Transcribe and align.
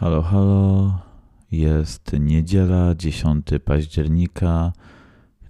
Halo, 0.00 0.22
halo. 0.22 0.98
Jest 1.50 2.12
niedziela, 2.20 2.94
10 2.94 3.46
października 3.64 4.72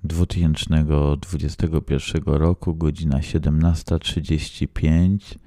2021 0.05 2.23
roku, 2.25 2.75
godzina 2.75 3.19
17.35. 3.19 5.39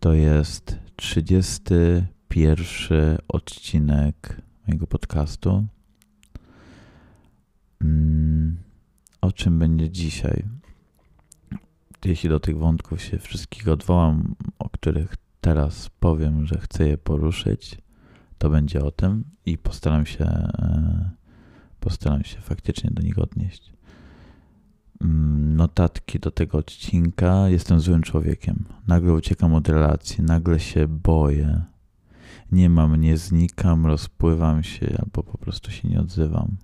To 0.00 0.12
jest 0.12 0.78
31 0.96 3.18
odcinek 3.28 4.42
mojego 4.66 4.86
podcastu. 4.86 5.66
Mm, 7.82 8.56
o 9.20 9.32
czym 9.32 9.58
będzie 9.58 9.90
dzisiaj? 9.90 10.44
Jeśli 12.04 12.28
do 12.28 12.40
tych 12.40 12.58
wątków 12.58 13.02
się 13.02 13.18
wszystkich 13.18 13.68
odwołam, 13.68 14.34
o 14.58 14.68
których 14.68 15.16
teraz 15.40 15.90
powiem, 16.00 16.46
że 16.46 16.58
chcę 16.58 16.88
je 16.88 16.98
poruszyć, 16.98 17.81
to 18.42 18.50
będzie 18.50 18.84
o 18.84 18.90
tym 18.90 19.24
i 19.46 19.58
postaram 19.58 20.06
się, 20.06 20.24
e, 20.24 21.10
postaram 21.80 22.24
się 22.24 22.40
faktycznie 22.40 22.90
do 22.90 23.02
nich 23.02 23.18
odnieść. 23.18 23.72
Mm, 25.00 25.56
notatki 25.56 26.18
do 26.18 26.30
tego 26.30 26.58
odcinka. 26.58 27.48
Jestem 27.48 27.80
złym 27.80 28.02
człowiekiem. 28.02 28.64
Nagle 28.86 29.12
uciekam 29.12 29.54
od 29.54 29.68
relacji, 29.68 30.24
nagle 30.24 30.60
się 30.60 30.88
boję. 30.88 31.62
Nie 32.52 32.70
mam, 32.70 32.96
nie 32.96 33.16
znikam, 33.16 33.86
rozpływam 33.86 34.62
się 34.62 34.96
albo 34.98 35.22
po 35.22 35.38
prostu 35.38 35.70
się 35.70 35.88
nie 35.88 36.00
odzywam. 36.00 36.56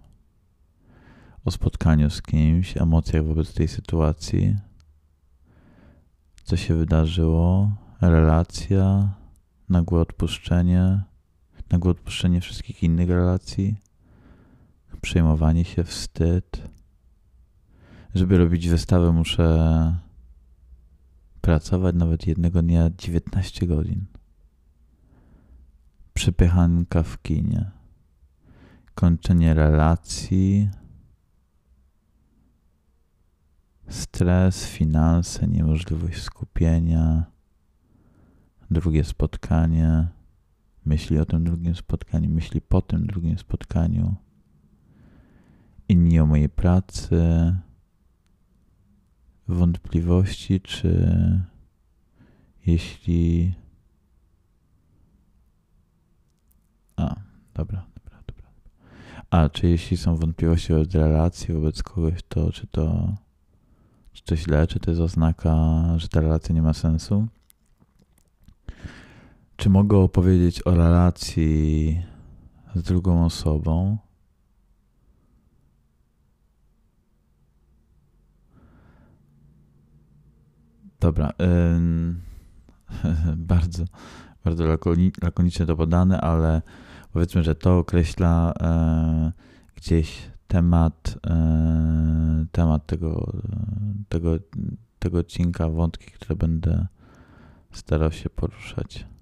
O 1.45 1.51
spotkaniu 1.51 2.11
z 2.11 2.23
kimś, 2.23 2.77
emocjach 2.77 3.25
wobec 3.25 3.55
tej 3.55 3.69
sytuacji. 3.69 4.57
Co 6.45 6.57
się 6.57 6.75
wydarzyło? 6.75 7.73
Relacja, 8.01 9.15
nagłe 9.69 10.01
odpuszczenie 10.01 11.08
nagłe 11.71 11.91
odpuszczenie 11.91 12.41
wszystkich 12.41 12.83
innych 12.83 13.09
relacji, 13.09 13.77
przejmowanie 15.01 15.65
się, 15.65 15.85
wstyd. 15.85 16.63
Żeby 18.15 18.39
robić 18.39 18.69
wystawę, 18.69 19.13
muszę 19.13 19.99
pracować 21.41 21.95
nawet 21.95 22.27
jednego 22.27 22.63
dnia 22.63 22.91
19 22.99 23.67
godzin. 23.67 24.05
Przypychanka 26.15 27.03
w 27.03 27.23
kinie, 27.23 27.71
kończenie 28.95 29.55
relacji, 29.55 30.71
stres, 33.89 34.67
finanse, 34.67 35.49
niemożliwość 35.49 36.23
skupienia, 36.23 37.25
drugie 38.71 39.05
spotkanie 39.05 40.09
myśli 40.89 41.19
o 41.19 41.25
tym 41.25 41.45
drugim 41.45 41.75
spotkaniu, 41.75 42.31
myśli 42.31 42.61
po 42.61 42.83
tym 42.83 43.07
drugim 43.07 43.39
spotkaniu, 43.39 44.15
inni 45.89 46.21
o 46.21 46.27
mojej 46.27 46.49
pracy, 46.49 47.55
wątpliwości, 49.49 50.61
czy 50.61 51.11
jeśli. 52.67 53.55
A, 56.97 57.15
dobra, 57.55 57.87
dobra, 57.95 58.23
dobra. 58.27 58.51
A, 59.31 59.49
czy 59.49 59.69
jeśli 59.69 59.97
są 59.97 60.17
wątpliwości 60.17 60.73
wobec 60.73 60.95
relacji, 60.95 61.55
wobec 61.55 61.83
kogoś, 61.83 62.23
to 62.29 62.53
czy 62.53 62.67
to, 62.67 63.15
czy 64.13 64.23
to 64.23 64.37
źle, 64.37 64.67
czy 64.67 64.81
to 64.81 64.91
jest 64.91 65.01
oznaka, 65.01 65.85
że 65.97 66.09
ta 66.09 66.21
relacja 66.21 66.55
nie 66.55 66.63
ma 66.63 66.73
sensu? 66.73 67.27
Czy 69.59 69.71
mogę 69.71 69.97
opowiedzieć 69.97 70.67
o 70.67 70.75
relacji 70.75 72.03
z 72.75 72.83
drugą 72.83 73.25
osobą? 73.25 73.99
Dobra. 81.01 81.33
bardzo, 83.37 83.85
bardzo 84.45 84.65
lakonicznie 85.23 85.67
to 85.67 85.77
podane, 85.77 86.21
ale 86.21 86.63
powiedzmy, 87.13 87.43
że 87.43 87.55
to 87.55 87.79
określa 87.79 88.53
e, 88.61 89.33
gdzieś 89.75 90.31
temat, 90.49 91.19
e, 91.27 92.47
temat 92.53 92.87
tego, 92.87 93.33
tego, 94.09 94.37
tego 94.99 95.19
odcinka, 95.19 95.69
wątki, 95.69 96.11
które 96.11 96.37
będę 96.37 96.87
starał 97.73 98.13
się 98.13 98.31
poruszać. 98.31 99.18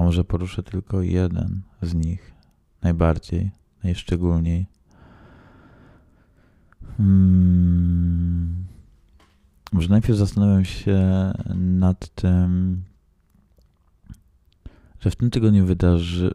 A 0.00 0.02
może 0.02 0.24
poruszę 0.24 0.62
tylko 0.62 1.02
jeden 1.02 1.62
z 1.82 1.94
nich, 1.94 2.32
najbardziej, 2.82 3.50
najszczególniej. 3.84 4.66
Hmm. 6.96 8.64
Może 9.72 9.88
najpierw 9.88 10.18
zastanawiam 10.18 10.64
się 10.64 11.32
nad 11.54 12.14
tym, 12.14 12.82
że 15.00 15.10
w 15.10 15.16
tym 15.16 15.30
tygodniu 15.30 15.66
wydarzy, 15.66 16.32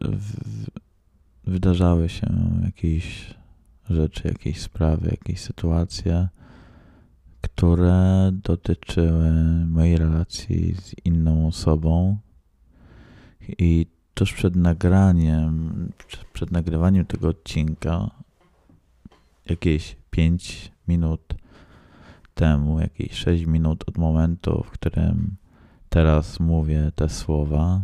wydarzały 1.44 2.08
się 2.08 2.26
jakieś 2.64 3.34
rzeczy, 3.90 4.28
jakieś 4.28 4.60
sprawy, 4.60 5.08
jakieś 5.10 5.40
sytuacje, 5.40 6.28
które 7.40 8.30
dotyczyły 8.32 9.30
mojej 9.66 9.96
relacji 9.96 10.74
z 10.74 10.94
inną 11.04 11.46
osobą 11.46 12.18
i 13.58 13.86
tuż 14.14 14.32
przed 14.32 14.56
nagraniem, 14.56 15.72
przed 16.32 16.50
nagrywaniem 16.50 17.06
tego 17.06 17.28
odcinka, 17.28 18.10
jakieś 19.46 19.96
5 20.10 20.72
minut 20.88 21.34
temu, 22.34 22.80
jakieś 22.80 23.12
6 23.12 23.46
minut 23.46 23.84
od 23.88 23.98
momentu, 23.98 24.62
w 24.62 24.70
którym 24.70 25.36
teraz 25.88 26.40
mówię 26.40 26.92
te 26.94 27.08
słowa, 27.08 27.80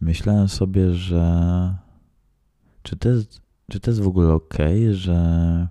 myślałem 0.00 0.48
sobie, 0.48 0.94
że 0.94 1.74
czy 2.82 2.96
to 2.96 3.08
jest, 3.08 3.42
czy 3.70 3.80
to 3.80 3.90
jest 3.90 4.00
w 4.00 4.08
ogóle 4.08 4.32
ok, 4.32 4.58
że, 4.90 5.68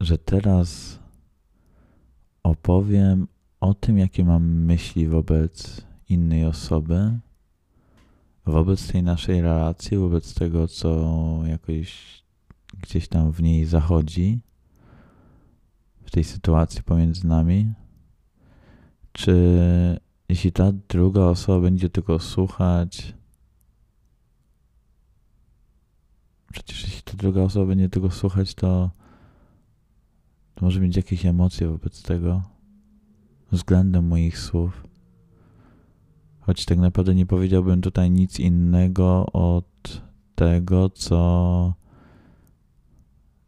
że 0.00 0.18
teraz 0.18 0.98
opowiem 2.42 3.28
o 3.60 3.74
tym, 3.74 3.98
jakie 3.98 4.24
mam 4.24 4.44
myśli 4.44 5.08
wobec 5.08 5.86
innej 6.08 6.44
osoby, 6.44 7.18
wobec 8.46 8.92
tej 8.92 9.02
naszej 9.02 9.42
relacji, 9.42 9.96
wobec 9.96 10.34
tego, 10.34 10.68
co 10.68 11.40
jakoś 11.46 12.18
gdzieś 12.82 13.08
tam 13.08 13.32
w 13.32 13.42
niej 13.42 13.64
zachodzi, 13.64 14.40
w 16.02 16.10
tej 16.10 16.24
sytuacji 16.24 16.82
pomiędzy 16.82 17.26
nami, 17.26 17.72
czy 19.12 19.34
jeśli 20.28 20.52
ta 20.52 20.72
druga 20.72 21.20
osoba 21.20 21.60
będzie 21.60 21.90
tylko 21.90 22.18
słuchać, 22.18 23.14
przecież 26.52 26.84
jeśli 26.84 27.02
ta 27.02 27.12
druga 27.16 27.42
osoba 27.42 27.66
będzie 27.66 27.88
tylko 27.88 28.10
słuchać, 28.10 28.54
to, 28.54 28.90
to 30.54 30.64
może 30.64 30.80
mieć 30.80 30.96
jakieś 30.96 31.26
emocje 31.26 31.68
wobec 31.68 32.02
tego 32.02 32.57
względem 33.52 34.06
moich 34.06 34.38
słów. 34.38 34.88
Choć 36.40 36.64
tak 36.64 36.78
naprawdę 36.78 37.14
nie 37.14 37.26
powiedziałbym 37.26 37.80
tutaj 37.80 38.10
nic 38.10 38.40
innego 38.40 39.26
od 39.32 40.02
tego, 40.34 40.90
co, 40.90 41.74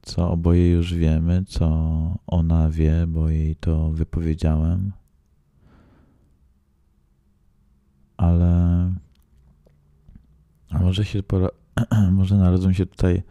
co 0.02 0.30
oboje 0.30 0.70
już 0.70 0.94
wiemy, 0.94 1.44
co 1.44 1.68
ona 2.26 2.70
wie, 2.70 3.06
bo 3.08 3.28
jej 3.28 3.56
to 3.56 3.90
wypowiedziałem. 3.90 4.92
Ale 8.16 8.92
może 10.70 11.04
się 11.04 11.22
pora, 11.22 11.48
może 12.12 12.36
narodzą 12.36 12.72
się 12.72 12.86
tutaj 12.86 13.22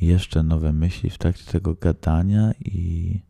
jeszcze 0.00 0.42
nowe 0.42 0.72
myśli 0.72 1.10
w 1.10 1.18
trakcie 1.18 1.52
tego 1.52 1.74
gadania 1.74 2.52
i 2.60 3.20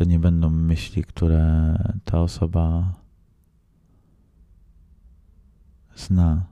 to 0.00 0.04
nie 0.04 0.18
będą 0.18 0.50
myśli, 0.50 1.04
które 1.04 1.76
ta 2.04 2.20
osoba 2.20 2.94
zna. 5.94 6.46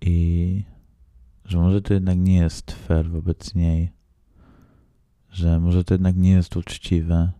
I 0.00 0.64
że 1.44 1.58
może 1.58 1.82
to 1.82 1.94
jednak 1.94 2.18
nie 2.18 2.36
jest 2.36 2.70
fair 2.70 3.10
wobec 3.10 3.54
niej, 3.54 3.92
że 5.30 5.60
może 5.60 5.84
to 5.84 5.94
jednak 5.94 6.16
nie 6.16 6.30
jest 6.30 6.56
uczciwe. 6.56 7.32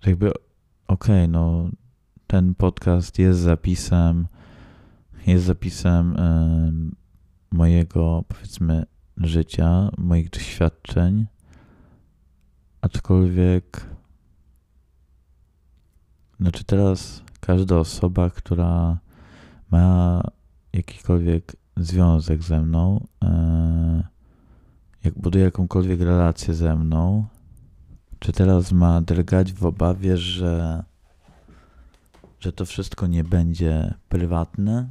Że 0.00 0.10
jakby, 0.10 0.30
okej, 0.30 0.44
okay, 0.86 1.28
no, 1.28 1.70
ten 2.26 2.54
podcast 2.54 3.18
jest 3.18 3.40
zapisem, 3.40 4.28
jest 5.26 5.44
zapisem 5.44 6.16
y, 6.16 7.56
mojego, 7.56 8.24
powiedzmy, 8.28 8.86
życia, 9.16 9.90
moich 9.98 10.30
doświadczeń 10.30 11.26
Aczkolwiek 12.80 13.86
znaczy 16.40 16.64
teraz 16.64 17.22
każda 17.40 17.76
osoba, 17.76 18.30
która 18.30 18.98
ma 19.70 20.22
jakikolwiek 20.72 21.56
związek 21.76 22.42
ze 22.42 22.60
mną, 22.60 23.06
e, 23.24 24.04
jak 25.04 25.14
buduje 25.18 25.44
jakąkolwiek 25.44 26.00
relację 26.00 26.54
ze 26.54 26.76
mną, 26.76 27.26
czy 28.18 28.32
teraz 28.32 28.72
ma 28.72 29.00
drgać 29.00 29.52
w 29.52 29.66
obawie, 29.66 30.16
że, 30.16 30.84
że 32.40 32.52
to 32.52 32.64
wszystko 32.66 33.06
nie 33.06 33.24
będzie 33.24 33.94
prywatne, 34.08 34.88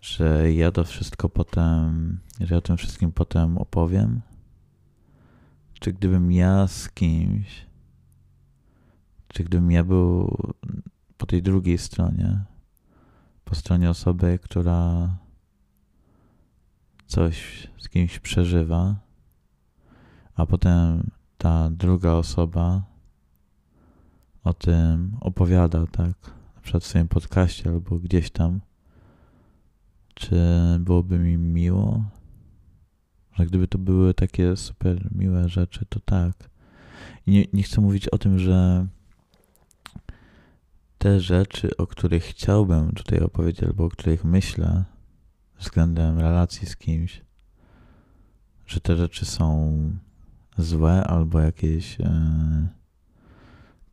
że 0.00 0.52
ja 0.52 0.72
to 0.72 0.84
wszystko 0.84 1.28
potem, 1.28 2.18
że 2.40 2.54
ja 2.54 2.58
o 2.58 2.60
tym 2.60 2.76
wszystkim 2.76 3.12
potem 3.12 3.58
opowiem? 3.58 4.20
Czy 5.80 5.92
gdybym 5.92 6.32
ja 6.32 6.66
z 6.66 6.90
kimś, 6.90 7.66
czy 9.28 9.44
gdybym 9.44 9.70
ja 9.70 9.84
był 9.84 10.36
po 11.16 11.26
tej 11.26 11.42
drugiej 11.42 11.78
stronie, 11.78 12.44
po 13.44 13.54
stronie 13.54 13.90
osoby, 13.90 14.38
która 14.42 15.08
coś 17.06 17.68
z 17.78 17.88
kimś 17.88 18.18
przeżywa, 18.18 18.96
a 20.34 20.46
potem 20.46 21.10
ta 21.38 21.70
druga 21.70 22.12
osoba 22.12 22.82
o 24.44 24.54
tym 24.54 25.16
opowiada, 25.20 25.86
tak, 25.86 26.14
na 26.56 26.60
przykład 26.62 26.82
w 26.82 26.86
swoim 26.86 27.08
podcaście 27.08 27.70
albo 27.70 27.98
gdzieś 27.98 28.30
tam, 28.30 28.60
czy 30.14 30.36
byłoby 30.80 31.18
mi 31.18 31.36
miło? 31.36 32.04
Że 33.40 33.46
gdyby 33.46 33.68
to 33.68 33.78
były 33.78 34.14
takie 34.14 34.56
super 34.56 35.08
miłe 35.14 35.48
rzeczy, 35.48 35.86
to 35.88 36.00
tak. 36.00 36.50
I 37.26 37.30
nie, 37.30 37.44
nie 37.52 37.62
chcę 37.62 37.80
mówić 37.80 38.08
o 38.08 38.18
tym, 38.18 38.38
że 38.38 38.86
te 40.98 41.20
rzeczy, 41.20 41.76
o 41.76 41.86
których 41.86 42.24
chciałbym 42.24 42.92
tutaj 42.92 43.20
opowiedzieć, 43.20 43.64
albo 43.64 43.84
o 43.84 43.88
których 43.88 44.24
myślę 44.24 44.84
względem 45.58 46.18
relacji 46.18 46.66
z 46.66 46.76
kimś, 46.76 47.22
że 48.66 48.80
te 48.80 48.96
rzeczy 48.96 49.24
są 49.24 49.72
złe 50.58 51.04
albo 51.04 51.40
jakieś 51.40 52.00
e, 52.00 52.68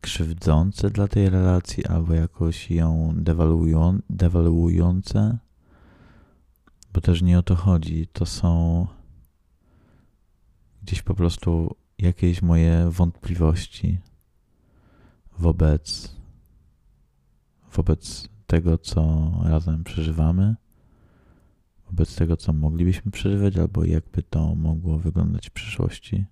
krzywdzące 0.00 0.90
dla 0.90 1.08
tej 1.08 1.30
relacji, 1.30 1.86
albo 1.86 2.14
jakoś 2.14 2.70
ją 2.70 3.12
dewaluują, 3.16 3.98
dewaluujące, 4.10 5.38
bo 6.94 7.00
też 7.00 7.22
nie 7.22 7.38
o 7.38 7.42
to 7.42 7.56
chodzi. 7.56 8.06
To 8.12 8.26
są 8.26 8.86
gdzieś 10.88 11.02
po 11.02 11.14
prostu 11.14 11.76
jakieś 11.98 12.42
moje 12.42 12.90
wątpliwości 12.90 13.98
wobec, 15.38 16.16
wobec 17.72 18.28
tego, 18.46 18.78
co 18.78 19.32
razem 19.44 19.84
przeżywamy, 19.84 20.56
wobec 21.86 22.16
tego, 22.16 22.36
co 22.36 22.52
moglibyśmy 22.52 23.10
przeżywać, 23.10 23.56
albo 23.56 23.84
jakby 23.84 24.22
to 24.22 24.54
mogło 24.54 24.98
wyglądać 24.98 25.48
w 25.48 25.52
przyszłości. 25.52 26.24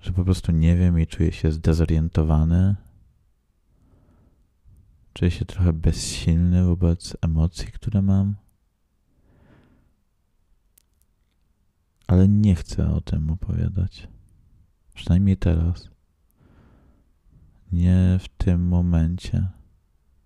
Że 0.00 0.12
po 0.12 0.24
prostu 0.24 0.52
nie 0.52 0.76
wiem 0.76 1.00
i 1.00 1.06
czuję 1.06 1.32
się 1.32 1.52
zdezorientowany. 1.52 2.76
Czuję 5.12 5.30
się 5.30 5.44
trochę 5.44 5.72
bezsilny 5.72 6.64
wobec 6.64 7.16
emocji, 7.22 7.66
które 7.66 8.02
mam. 8.02 8.43
Ale 12.14 12.28
nie 12.28 12.54
chcę 12.54 12.90
o 12.90 13.00
tym 13.00 13.30
opowiadać. 13.30 14.08
Przynajmniej 14.94 15.36
teraz. 15.36 15.88
Nie 17.72 18.18
w 18.20 18.28
tym 18.28 18.68
momencie, 18.68 19.48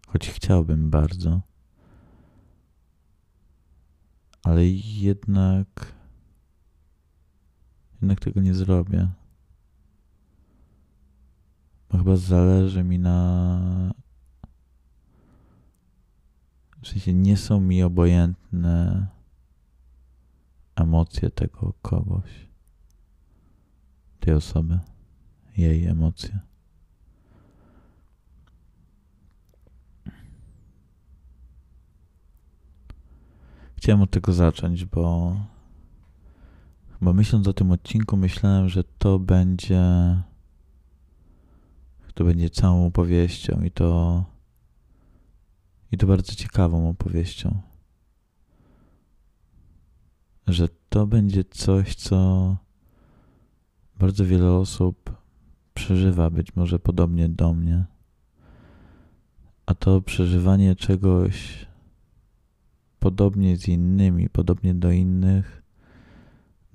choć 0.07 0.29
chciałbym 0.29 0.91
bardzo, 0.91 1.41
ale 4.43 4.67
jednak, 5.01 5.95
jednak 7.95 8.21
tego 8.21 8.41
nie 8.41 8.55
zrobię. 8.55 9.09
Bo 11.91 11.99
chyba 11.99 12.17
zależy 12.17 12.85
mi 12.85 12.99
na. 12.99 13.93
W 16.83 16.89
sensie 16.89 17.15
nie 17.15 17.37
są 17.37 17.61
mi 17.61 17.83
obojętne 17.83 19.07
emocje 20.81 21.31
tego 21.31 21.73
kogoś, 21.83 22.49
tej 24.21 24.35
osoby, 24.35 24.79
jej 25.57 25.87
emocje. 25.87 26.39
Chciałem 33.77 34.03
od 34.03 34.11
tego 34.11 34.33
zacząć, 34.33 34.85
bo 34.85 35.37
bo 37.01 37.13
myśląc 37.13 37.49
o 37.49 37.53
tym 37.53 37.73
odcinku, 37.73 38.17
myślałem, 38.17 38.69
że 38.69 38.85
to 38.85 39.19
będzie 39.19 39.83
to 42.15 42.25
będzie 42.25 42.51
całą 42.51 42.87
opowieścią 42.87 43.63
i 43.63 43.71
to 43.71 44.25
i 45.93 45.99
to 45.99 46.07
bardzo 46.07 46.35
ciekawą 46.35 46.89
opowieścią 46.89 47.61
że 50.49 50.69
to 50.89 51.07
będzie 51.07 51.45
coś, 51.45 51.95
co 51.95 52.57
bardzo 53.99 54.25
wiele 54.25 54.53
osób 54.53 55.17
przeżywa, 55.75 56.31
być 56.31 56.57
może 56.57 56.79
podobnie 56.79 57.29
do 57.29 57.55
mnie. 57.55 57.85
A 59.67 59.75
to 59.75 60.01
przeżywanie 60.01 60.77
czegoś 60.77 61.67
podobnie 62.99 63.57
z 63.57 63.69
innymi, 63.69 64.29
podobnie 64.31 64.75
do 64.75 64.91
innych, 64.91 65.63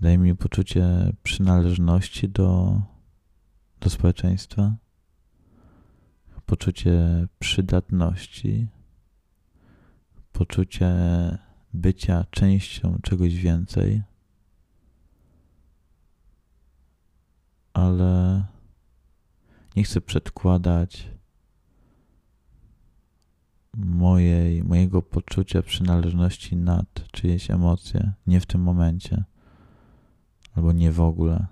daje 0.01 0.17
mi 0.17 0.35
poczucie 0.35 1.13
przynależności 1.23 2.29
do, 2.29 2.81
do 3.79 3.89
społeczeństwa, 3.89 4.75
poczucie 6.45 7.27
przydatności, 7.39 8.67
poczucie 10.31 10.89
bycia 11.73 12.25
częścią 12.31 12.99
czegoś 13.03 13.35
więcej, 13.35 14.03
ale 17.73 18.43
nie 19.75 19.83
chcę 19.83 20.01
przedkładać 20.01 21.11
mojej, 23.77 24.63
mojego 24.63 25.01
poczucia 25.01 25.61
przynależności 25.61 26.55
nad 26.55 27.11
czyjeś 27.11 27.51
emocje, 27.51 28.11
nie 28.27 28.39
w 28.39 28.45
tym 28.45 28.61
momencie, 28.61 29.23
albo 30.55 30.71
nie 30.71 30.91
w 30.91 31.01
ogóle. 31.01 31.47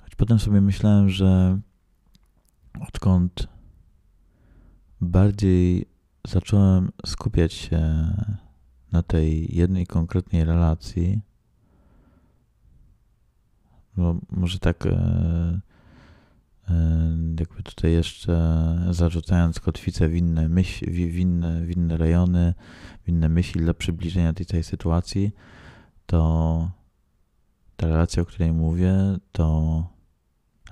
Choć 0.00 0.14
potem 0.14 0.38
sobie 0.38 0.60
myślałem, 0.60 1.10
że 1.10 1.60
odkąd 2.80 3.48
bardziej 5.00 5.95
zacząłem 6.28 6.92
skupiać 7.06 7.52
się 7.52 7.80
na 8.92 9.02
tej 9.02 9.56
jednej 9.56 9.86
konkretnej 9.86 10.44
relacji, 10.44 11.20
bo 13.96 14.16
może 14.30 14.58
tak 14.58 14.86
e, 14.86 14.90
e, 16.68 16.72
jakby 17.40 17.62
tutaj 17.62 17.92
jeszcze 17.92 18.36
zarzucając 18.90 19.60
kotwicę 19.60 20.08
w 20.08 20.16
inne, 20.16 20.48
myśl, 20.48 20.90
w, 20.90 21.18
inne, 21.18 21.64
w 21.64 21.70
inne 21.70 21.96
rejony, 21.96 22.54
w 23.02 23.08
inne 23.08 23.28
myśli 23.28 23.60
dla 23.60 23.74
przybliżenia 23.74 24.32
tej 24.32 24.46
całej 24.46 24.64
sytuacji, 24.64 25.32
to 26.06 26.70
ta 27.76 27.86
relacja, 27.86 28.22
o 28.22 28.26
której 28.26 28.52
mówię, 28.52 28.94
to 29.32 29.86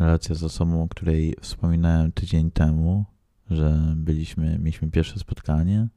relacja 0.01 0.35
z 0.35 0.45
osobą, 0.45 0.83
o 0.83 0.89
której 0.89 1.37
wspominałem 1.41 2.13
tydzień 2.13 2.51
temu, 2.51 3.05
że 3.51 3.95
byliśmy, 3.97 4.59
mieliśmy 4.59 4.91
pierwsze 4.91 5.19
spotkanie, 5.19 5.89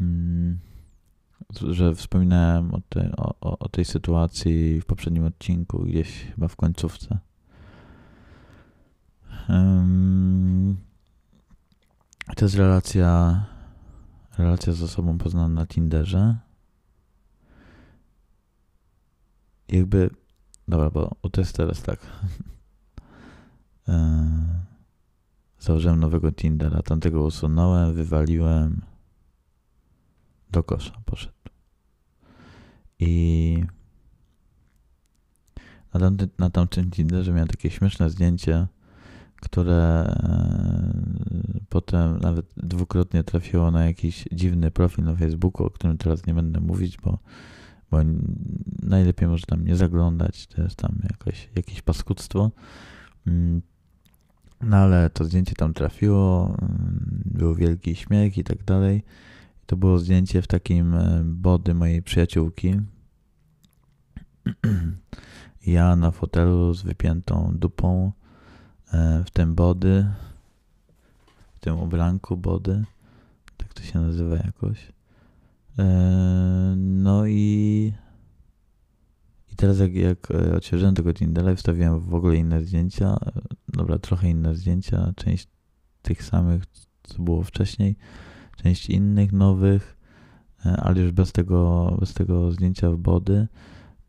mm, 0.00 0.58
że 1.70 1.94
wspominałem 1.94 2.74
o, 2.74 2.80
te, 2.88 3.12
o, 3.16 3.58
o 3.58 3.68
tej 3.68 3.84
sytuacji 3.84 4.80
w 4.80 4.86
poprzednim 4.86 5.24
odcinku, 5.24 5.78
gdzieś 5.78 6.24
chyba 6.34 6.48
w 6.48 6.56
końcówce. 6.56 7.18
To 12.36 12.44
jest 12.44 12.54
relacja, 12.54 13.44
relacja 14.38 14.72
z 14.72 14.82
osobą 14.82 15.18
poznaną 15.18 15.48
na 15.48 15.66
Tinderze. 15.66 16.36
Jakby, 19.68 20.10
dobra, 20.68 20.90
bo 20.90 21.16
to 21.32 21.40
jest 21.40 21.56
teraz 21.56 21.82
tak. 21.82 22.00
Założyłem 25.68 26.00
nowego 26.00 26.32
Tindera, 26.32 26.82
tamtego 26.82 27.24
usunąłem, 27.24 27.94
wywaliłem, 27.94 28.80
do 30.50 30.62
kosza 30.62 31.00
poszedł. 31.04 31.34
I 32.98 33.64
na, 35.94 36.00
tamty, 36.00 36.28
na 36.38 36.50
tamtym 36.50 36.90
Tinderze 36.90 37.32
miałem 37.32 37.48
takie 37.48 37.70
śmieszne 37.70 38.10
zdjęcie, 38.10 38.66
które 39.36 39.76
e, 39.76 41.60
potem 41.68 42.18
nawet 42.18 42.46
dwukrotnie 42.56 43.24
trafiło 43.24 43.70
na 43.70 43.84
jakiś 43.84 44.24
dziwny 44.32 44.70
profil 44.70 45.04
na 45.04 45.16
Facebooku, 45.16 45.66
o 45.66 45.70
którym 45.70 45.98
teraz 45.98 46.26
nie 46.26 46.34
będę 46.34 46.60
mówić, 46.60 46.96
bo, 46.96 47.18
bo 47.90 47.98
najlepiej 48.82 49.28
może 49.28 49.46
tam 49.46 49.64
nie 49.64 49.76
zaglądać, 49.76 50.46
to 50.46 50.62
jest 50.62 50.76
tam 50.76 50.98
jakoś, 51.10 51.50
jakieś 51.56 51.82
paskudztwo. 51.82 52.50
No 54.60 54.76
ale 54.76 55.10
to 55.10 55.24
zdjęcie 55.24 55.54
tam 55.54 55.74
trafiło, 55.74 56.46
mm, 56.46 57.22
był 57.24 57.54
wielki 57.54 57.96
śmiech 57.96 58.38
i 58.38 58.44
tak 58.44 58.64
dalej. 58.64 59.02
To 59.66 59.76
było 59.76 59.98
zdjęcie 59.98 60.42
w 60.42 60.46
takim 60.46 60.94
e, 60.94 61.22
body 61.24 61.74
mojej 61.74 62.02
przyjaciółki. 62.02 62.74
Ja 65.66 65.96
na 65.96 66.10
fotelu 66.10 66.74
z 66.74 66.82
wypiętą 66.82 67.52
dupą, 67.54 68.12
e, 68.92 69.24
w 69.26 69.30
tym 69.30 69.54
body, 69.54 70.06
w 71.54 71.60
tym 71.60 71.78
ubranku 71.78 72.36
body, 72.36 72.84
tak 73.56 73.74
to 73.74 73.82
się 73.82 74.00
nazywa 74.00 74.36
jakoś. 74.36 74.92
E, 75.78 75.84
no 76.76 77.26
i 77.26 77.92
teraz 79.58 79.78
jak, 79.78 79.94
jak 79.94 80.30
odświeżyłem 80.56 80.94
tego 80.94 81.12
Tindera 81.12 81.54
wstawiłem 81.54 82.00
w 82.00 82.14
ogóle 82.14 82.36
inne 82.36 82.64
zdjęcia, 82.64 83.16
dobra, 83.68 83.98
trochę 83.98 84.30
inne 84.30 84.54
zdjęcia, 84.54 85.12
część 85.16 85.48
tych 86.02 86.22
samych, 86.22 86.62
co 87.02 87.22
było 87.22 87.42
wcześniej, 87.42 87.96
część 88.62 88.90
innych, 88.90 89.32
nowych, 89.32 89.96
e, 90.66 90.76
ale 90.76 91.00
już 91.00 91.12
bez 91.12 91.32
tego, 91.32 91.96
bez 92.00 92.14
tego 92.14 92.52
zdjęcia 92.52 92.90
w 92.90 92.96
body, 92.96 93.48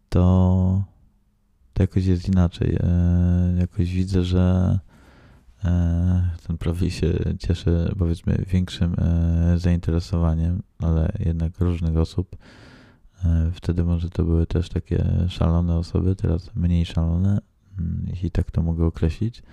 to, 0.10 0.84
to 1.74 1.84
jakoś 1.84 2.06
jest 2.06 2.28
inaczej. 2.28 2.78
E, 2.80 3.56
jakoś 3.60 3.92
widzę, 3.92 4.24
że 4.24 4.80
e, 5.66 6.30
ten 6.48 6.58
profil 6.58 6.90
się 6.90 7.14
cieszy 7.40 7.96
powiedzmy 7.98 8.46
większym 8.48 8.96
zainteresowaniem, 9.56 10.64
ale 10.80 11.12
jednak 11.20 11.60
różnych 11.60 11.98
osób. 11.98 12.36
Wtedy 13.54 13.84
może 13.84 14.10
to 14.10 14.24
były 14.24 14.46
też 14.46 14.70
takie 14.70 15.26
szalone 15.30 15.76
osoby, 15.76 16.16
teraz 16.16 16.56
mniej 16.56 16.86
szalone, 16.86 17.42
mm, 17.80 18.06
jeśli 18.10 18.32
tak 18.32 18.52
to 18.52 18.64
mogę 18.64 18.86
określić. 18.86 19.44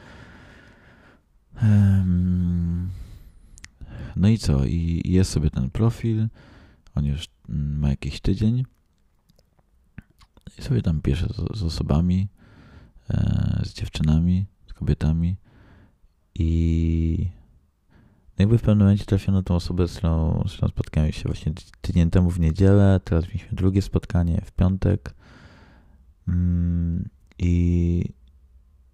No 4.16 4.28
i 4.28 4.38
co? 4.38 4.64
I 4.64 5.02
jest 5.04 5.30
sobie 5.30 5.50
ten 5.50 5.70
profil. 5.70 6.28
On 6.94 7.04
już 7.04 7.28
mm, 7.48 7.78
ma 7.78 7.88
jakiś 7.88 8.20
tydzień. 8.20 8.64
I 10.58 10.62
sobie 10.62 10.82
tam 10.82 11.00
pisze 11.00 11.26
z, 11.28 11.58
z 11.58 11.62
osobami, 11.62 12.28
e, 13.10 13.62
z 13.64 13.72
dziewczynami, 13.72 14.46
z 14.66 14.72
kobietami. 14.72 15.36
I 16.34 17.30
jakby 18.46 18.58
w 18.58 18.62
pewnym 18.62 18.78
momencie 18.78 19.04
trafiono 19.04 19.38
na 19.38 19.42
tą 19.42 19.54
osobę, 19.54 19.88
z 19.88 19.96
którą, 19.96 20.44
z 20.48 20.52
którą 20.52 20.68
spotkałem 20.68 21.12
się 21.12 21.22
właśnie 21.22 21.52
tydzień 21.80 22.10
temu 22.10 22.30
w 22.30 22.40
niedzielę. 22.40 23.00
Teraz 23.04 23.24
mieliśmy 23.24 23.56
drugie 23.56 23.82
spotkanie 23.82 24.42
w 24.44 24.52
piątek. 24.52 25.14
Mm, 26.28 27.08
I, 27.38 28.04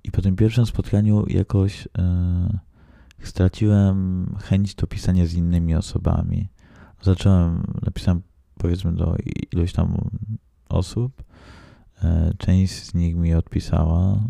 i 0.04 0.11
po 0.11 0.23
tym 0.23 0.37
pierwszym 0.37 0.66
spotkaniu 0.66 1.26
jakoś. 1.28 1.88
E, 1.99 2.59
straciłem 3.23 4.26
chęć 4.42 4.75
do 4.75 4.87
pisania 4.87 5.26
z 5.26 5.35
innymi 5.35 5.75
osobami. 5.75 6.49
Zacząłem, 7.02 7.62
napisałem 7.82 8.23
powiedzmy 8.59 8.92
do 8.92 9.16
iluś 9.52 9.73
tam 9.73 10.11
osób. 10.68 11.23
E, 12.02 12.32
część 12.38 12.73
z 12.73 12.94
nich 12.94 13.16
mi 13.16 13.35
odpisała. 13.35 14.21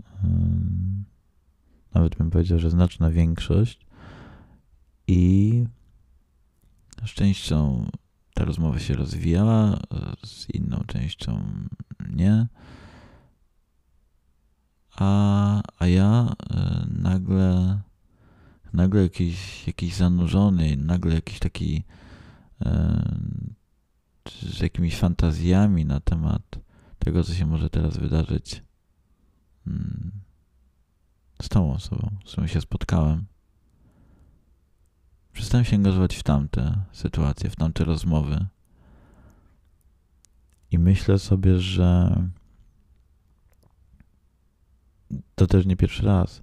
Nawet 1.94 2.16
bym 2.16 2.30
powiedział, 2.30 2.58
że 2.58 2.70
znaczna 2.70 3.10
większość. 3.10 3.86
I 5.06 5.64
z 7.06 7.10
częścią 7.10 7.90
ta 8.34 8.44
rozmowa 8.44 8.78
się 8.78 8.94
rozwijała, 8.94 9.78
z 10.24 10.50
inną 10.50 10.84
częścią 10.86 11.44
nie. 12.10 12.46
A, 14.96 15.62
a 15.78 15.86
ja 15.86 16.34
e, 16.50 16.86
nagle 16.88 17.80
nagle 18.72 19.02
jakiś, 19.02 19.66
jakiś 19.66 19.94
zanurzony, 19.94 20.76
nagle 20.76 21.14
jakiś 21.14 21.38
taki 21.38 21.84
e, 22.64 23.02
z 24.42 24.60
jakimiś 24.60 24.96
fantazjami 24.96 25.84
na 25.84 26.00
temat 26.00 26.58
tego, 26.98 27.24
co 27.24 27.34
się 27.34 27.46
może 27.46 27.70
teraz 27.70 27.96
wydarzyć 27.96 28.62
hmm, 29.64 30.10
z 31.42 31.48
tą 31.48 31.72
osobą, 31.72 32.10
z 32.24 32.32
którą 32.32 32.46
się 32.46 32.60
spotkałem. 32.60 33.24
Przestałem 35.32 35.64
się 35.64 35.76
angażować 35.76 36.16
w 36.16 36.22
tamte 36.22 36.84
sytuacje, 36.92 37.50
w 37.50 37.56
tamte 37.56 37.84
rozmowy. 37.84 38.46
I 40.70 40.78
myślę 40.78 41.18
sobie, 41.18 41.58
że 41.58 42.16
to 45.34 45.46
też 45.46 45.66
nie 45.66 45.76
pierwszy 45.76 46.06
raz, 46.06 46.42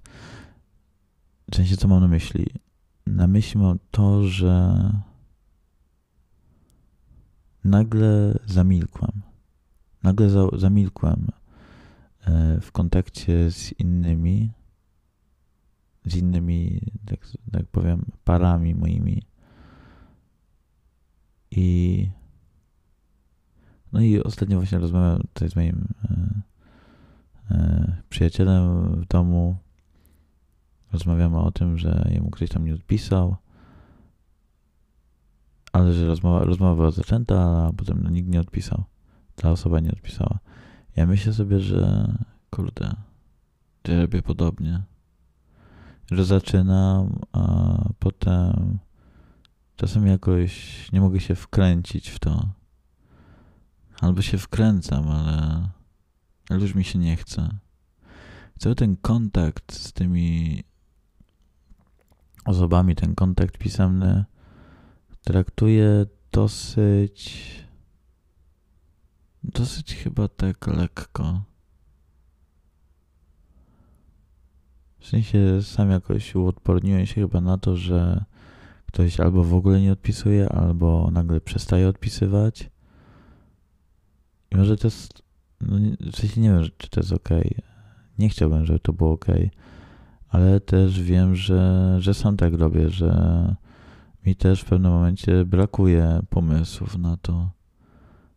sensie, 1.60 1.76
co 1.76 1.88
mam 1.88 2.00
na 2.00 2.08
myśli? 2.08 2.46
Na 3.06 3.26
myśli 3.26 3.60
mam 3.60 3.78
to, 3.90 4.24
że 4.24 4.74
nagle 7.64 8.38
zamilkłem. 8.46 9.22
Nagle 10.02 10.30
za, 10.30 10.48
zamilkłem 10.52 11.28
e, 12.26 12.60
w 12.60 12.72
kontakcie 12.72 13.50
z 13.50 13.72
innymi, 13.72 14.52
z 16.10 16.16
innymi, 16.16 16.80
tak, 17.06 17.28
tak 17.52 17.66
powiem, 17.66 18.04
parami 18.24 18.74
moimi. 18.74 19.22
I 21.50 22.10
no 23.92 24.00
i 24.00 24.22
ostatnio 24.22 24.56
właśnie 24.56 24.78
rozmawiałem 24.78 25.22
tutaj 25.32 25.50
z 25.50 25.56
moim 25.56 25.88
e, 26.04 26.42
e, 27.50 27.96
przyjacielem 28.08 28.94
w 29.00 29.06
domu 29.06 29.56
Rozmawiamy 30.92 31.38
o 31.38 31.50
tym, 31.50 31.78
że 31.78 32.08
jemu 32.10 32.30
ktoś 32.30 32.48
tam 32.48 32.64
nie 32.64 32.74
odpisał, 32.74 33.36
ale 35.72 35.92
że 35.92 36.06
rozmowa, 36.06 36.44
rozmowa 36.44 36.74
była 36.74 36.90
zaczęta, 36.90 37.66
a 37.66 37.72
potem 37.72 38.02
no, 38.02 38.10
nikt 38.10 38.28
nie 38.28 38.40
odpisał. 38.40 38.84
Ta 39.36 39.50
osoba 39.50 39.80
nie 39.80 39.92
odpisała. 39.92 40.38
Ja 40.96 41.06
myślę 41.06 41.32
sobie, 41.32 41.60
że 41.60 42.12
kurde, 42.50 42.96
że 43.86 44.02
robię 44.02 44.22
podobnie. 44.22 44.82
Że 46.10 46.24
zaczynam, 46.24 47.18
a 47.32 47.42
potem 47.98 48.78
czasem 49.76 50.06
jakoś 50.06 50.92
nie 50.92 51.00
mogę 51.00 51.20
się 51.20 51.34
wkręcić 51.34 52.08
w 52.08 52.18
to. 52.18 52.48
Albo 54.00 54.22
się 54.22 54.38
wkręcam, 54.38 55.08
ale, 55.08 55.68
ale 56.50 56.60
już 56.60 56.74
mi 56.74 56.84
się 56.84 56.98
nie 56.98 57.16
chce. 57.16 57.48
Cały 58.58 58.74
ten 58.74 58.96
kontakt 58.96 59.72
z 59.72 59.92
tymi 59.92 60.62
osobami 62.44 62.94
ten 62.94 63.14
kontakt 63.14 63.58
pisemny 63.58 64.24
traktuję 65.24 66.06
dosyć 66.32 67.50
dosyć 69.44 69.94
chyba 69.94 70.28
tak 70.28 70.66
lekko. 70.66 71.49
W 75.00 75.06
sensie 75.06 75.62
sam 75.62 75.90
jakoś 75.90 76.34
uodporniłem 76.34 77.06
się 77.06 77.14
chyba 77.14 77.40
na 77.40 77.58
to, 77.58 77.76
że 77.76 78.24
ktoś 78.86 79.20
albo 79.20 79.44
w 79.44 79.54
ogóle 79.54 79.80
nie 79.80 79.92
odpisuje, 79.92 80.48
albo 80.48 81.10
nagle 81.12 81.40
przestaje 81.40 81.88
odpisywać. 81.88 82.70
I 84.50 84.56
może 84.56 84.76
to 84.76 84.86
jest, 84.86 85.22
no 85.60 85.76
w 86.12 86.16
sensie 86.16 86.40
nie 86.40 86.50
wiem, 86.50 86.64
czy 86.78 86.90
to 86.90 87.00
jest 87.00 87.12
ok. 87.12 87.28
Nie 88.18 88.28
chciałbym, 88.28 88.66
żeby 88.66 88.78
to 88.78 88.92
było 88.92 89.12
ok 89.12 89.26
ale 90.30 90.60
też 90.60 91.02
wiem, 91.02 91.36
że, 91.36 91.96
że 91.98 92.14
sam 92.14 92.36
tak 92.36 92.54
robię, 92.54 92.90
że 92.90 93.54
mi 94.26 94.36
też 94.36 94.60
w 94.60 94.64
pewnym 94.64 94.92
momencie 94.92 95.44
brakuje 95.44 96.20
pomysłów 96.30 96.98
na 96.98 97.16
to, 97.16 97.50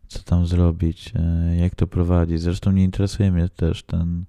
co 0.08 0.24
tam 0.24 0.48
zrobić, 0.48 1.14
e, 1.16 1.56
jak 1.56 1.76
to 1.76 1.88
prowadzić. 1.88 2.42
Zresztą 2.42 2.72
nie 2.72 2.84
interesuje 2.84 3.32
mnie 3.32 3.50
też 3.50 3.84
ten 3.84 4.26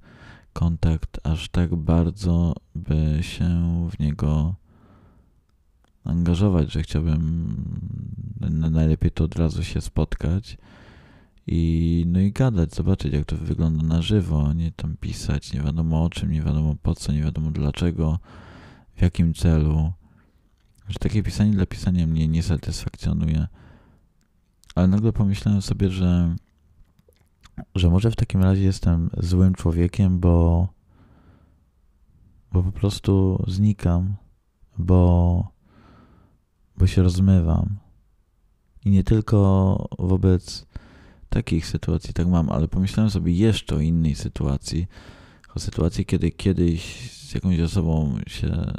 kontakt 0.54 1.20
aż 1.26 1.49
tak 1.49 1.75
bardzo, 1.75 2.54
by 2.75 3.18
się 3.20 3.88
w 3.90 3.99
niego 3.99 4.54
angażować, 6.04 6.73
że 6.73 6.82
chciałbym 6.82 7.56
najlepiej 8.70 9.11
to 9.11 9.25
od 9.25 9.37
razu 9.37 9.64
się 9.64 9.80
spotkać 9.80 10.58
i, 11.46 12.04
no 12.08 12.20
i 12.20 12.32
gadać, 12.32 12.75
zobaczyć 12.75 13.12
jak 13.12 13.25
to 13.25 13.37
wygląda 13.37 13.82
na 13.82 14.02
żywo, 14.02 14.52
nie 14.52 14.73
tam 14.73 14.96
pisać, 14.96 15.52
nie 15.52 15.61
wiadomo 15.61 16.04
o 16.04 16.11
czym, 16.11 16.32
nie 16.32 16.42
wiadomo 16.42 16.76
po 16.82 16.94
co, 16.94 17.12
nie 17.12 17.23
wiadomo 17.23 17.50
dlaczego, 17.50 18.18
w 18.96 19.02
jakim 19.02 19.34
celu. 19.34 19.92
Że 20.88 20.99
takie 20.99 21.23
pisanie 21.23 21.50
dla 21.50 21.66
pisania 21.66 22.06
mnie 22.06 22.28
nie 22.28 22.42
satysfakcjonuje. 22.42 23.46
Ale 24.75 24.88
nagle 24.88 25.12
pomyślałem 25.12 25.62
sobie, 25.62 25.90
że 25.90 26.37
że 27.75 27.90
może 27.90 28.11
w 28.11 28.16
takim 28.16 28.42
razie 28.42 28.62
jestem 28.62 29.11
złym 29.18 29.54
człowiekiem, 29.54 30.18
bo, 30.18 30.68
bo 32.52 32.62
po 32.62 32.73
prostu 32.73 33.44
znikam, 33.49 34.16
bo, 34.78 35.52
bo 36.76 36.87
się 36.87 37.02
rozmywam. 37.02 37.76
I 38.84 38.90
nie 38.90 39.04
tylko 39.04 39.88
wobec 39.99 40.66
takich 41.28 41.66
sytuacji 41.66 42.14
tak 42.14 42.26
mam, 42.26 42.50
ale 42.50 42.68
pomyślałem 42.68 43.11
sobie 43.11 43.32
jeszcze 43.32 43.76
o 43.76 43.80
innej 43.80 44.14
sytuacji. 44.14 44.87
O 45.54 45.58
sytuacji, 45.61 46.06
kiedy 46.06 46.30
kiedyś 46.30 47.11
z 47.11 47.34
jakąś 47.34 47.61
osobą 47.61 48.18
się 48.26 48.73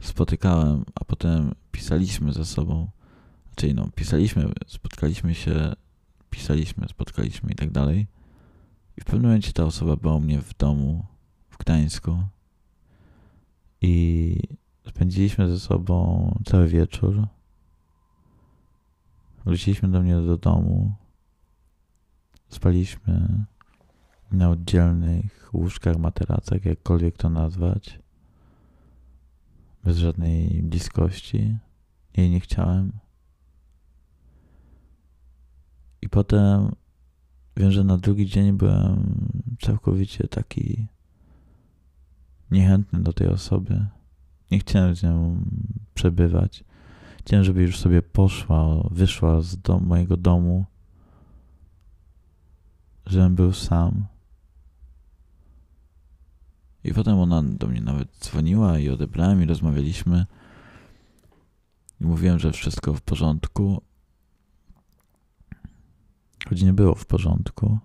spotykałem, 0.00 0.84
a 0.94 1.04
potem 1.04 1.54
pisaliśmy 1.72 2.32
ze 2.32 2.44
sobą. 2.44 2.90
Czyli 3.54 3.74
no, 3.74 3.88
pisaliśmy, 3.94 4.52
spotkaliśmy 4.66 5.34
się, 5.34 5.72
pisaliśmy, 6.30 6.88
spotkaliśmy 6.88 7.52
i 7.52 7.54
tak 7.54 7.70
dalej. 7.70 8.06
I 8.96 9.00
w 9.00 9.04
pewnym 9.04 9.22
momencie 9.22 9.52
ta 9.52 9.64
osoba 9.64 9.96
była 9.96 10.14
u 10.14 10.20
mnie 10.20 10.40
w 10.40 10.56
domu 10.56 11.06
w 11.48 11.58
Gdańsku. 11.58 12.22
I 13.80 14.36
spędziliśmy 14.88 15.48
ze 15.48 15.60
sobą 15.60 16.34
cały 16.44 16.68
wieczór. 16.68 17.26
Wróciliśmy 19.44 19.88
do 19.88 20.02
mnie 20.02 20.16
do 20.16 20.38
domu. 20.38 20.92
Spaliśmy 22.48 23.44
na 24.32 24.50
oddzielnych 24.50 25.50
łóżkach, 25.52 25.96
materacach, 25.96 26.64
jakkolwiek 26.64 27.16
to 27.16 27.30
nazwać. 27.30 27.98
Bez 29.84 29.98
żadnej 29.98 30.62
bliskości. 30.62 31.58
Jej 32.16 32.30
nie 32.30 32.40
chciałem. 32.40 32.92
I 36.02 36.08
potem 36.08 36.74
wiem, 37.56 37.72
że 37.72 37.84
na 37.84 37.96
drugi 37.98 38.26
dzień 38.26 38.52
byłem 38.52 39.28
całkowicie 39.60 40.28
taki 40.28 40.86
niechętny 42.50 43.00
do 43.02 43.12
tej 43.12 43.28
osoby. 43.28 43.86
Nie 44.50 44.58
chciałem 44.58 44.96
z 44.96 45.02
nią 45.02 45.44
przebywać. 45.94 46.64
Chciałem, 47.18 47.44
żeby 47.44 47.62
już 47.62 47.78
sobie 47.78 48.02
poszła, 48.02 48.88
wyszła 48.90 49.40
z 49.40 49.56
mojego 49.80 50.16
domu, 50.16 50.64
żebym 53.06 53.34
był 53.34 53.52
sam. 53.52 54.06
I 56.84 56.94
potem 56.94 57.18
ona 57.18 57.42
do 57.42 57.66
mnie 57.66 57.80
nawet 57.80 58.08
dzwoniła 58.20 58.78
i 58.78 58.88
odebrałem 58.88 59.42
i 59.42 59.46
rozmawialiśmy. 59.46 60.26
I 62.00 62.04
mówiłem, 62.04 62.38
że 62.38 62.52
wszystko 62.52 62.94
w 62.94 63.00
porządku. 63.00 63.82
Choć 66.48 66.62
nie 66.62 66.72
było 66.72 66.94
w 66.94 67.06
porządku. 67.06 67.78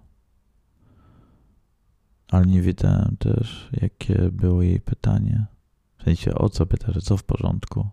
Ale 2.28 2.46
nie 2.46 2.62
wiedziałem 2.62 3.16
też, 3.20 3.70
jakie 3.82 4.30
było 4.32 4.62
jej 4.62 4.80
pytanie. 4.80 5.46
W 5.98 6.04
sensie, 6.04 6.36
o 6.36 6.50
co 6.50 6.66
pyta, 6.66 6.92
że 6.92 7.02
co 7.02 7.18
w 7.18 7.24
porządku. 7.24 7.90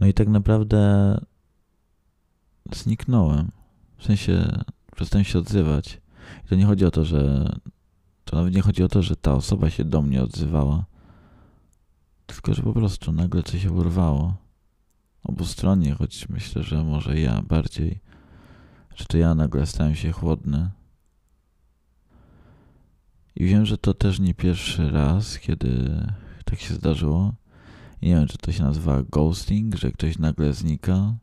No 0.00 0.06
i 0.06 0.14
tak 0.14 0.28
naprawdę 0.28 1.18
zniknąłem. 2.72 3.50
W 3.96 4.04
sensie 4.04 4.62
przestałem 4.96 5.24
się 5.24 5.38
odzywać. 5.38 6.00
I 6.44 6.48
to 6.48 6.54
nie 6.54 6.66
chodzi 6.66 6.84
o 6.84 6.90
to, 6.90 7.04
że. 7.04 7.52
To 8.24 8.36
nawet 8.36 8.54
nie 8.54 8.62
chodzi 8.62 8.82
o 8.82 8.88
to, 8.88 9.02
że 9.02 9.16
ta 9.16 9.34
osoba 9.34 9.70
się 9.70 9.84
do 9.84 10.02
mnie 10.02 10.22
odzywała. 10.22 10.84
Tylko, 12.26 12.54
że 12.54 12.62
po 12.62 12.72
prostu 12.72 13.12
nagle 13.12 13.42
coś 13.42 13.62
się 13.62 13.72
urwało. 13.72 14.34
Obustronnie, 15.22 15.94
choć 15.94 16.28
myślę, 16.28 16.62
że 16.62 16.84
może 16.84 17.20
ja 17.20 17.42
bardziej. 17.42 18.00
Że 19.00 19.06
to 19.06 19.18
ja 19.18 19.34
nagle 19.34 19.66
stałem 19.66 19.94
się 19.94 20.12
chłodny. 20.12 20.70
I 23.36 23.44
wiem, 23.44 23.66
że 23.66 23.78
to 23.78 23.94
też 23.94 24.20
nie 24.20 24.34
pierwszy 24.34 24.90
raz, 24.90 25.38
kiedy 25.38 26.02
tak 26.44 26.60
się 26.60 26.74
zdarzyło. 26.74 27.34
I 28.02 28.08
nie 28.08 28.14
wiem, 28.14 28.26
czy 28.26 28.38
to 28.38 28.52
się 28.52 28.62
nazywa 28.62 29.02
ghosting, 29.02 29.76
że 29.76 29.92
ktoś 29.92 30.18
nagle 30.18 30.52
znika. 30.52 31.14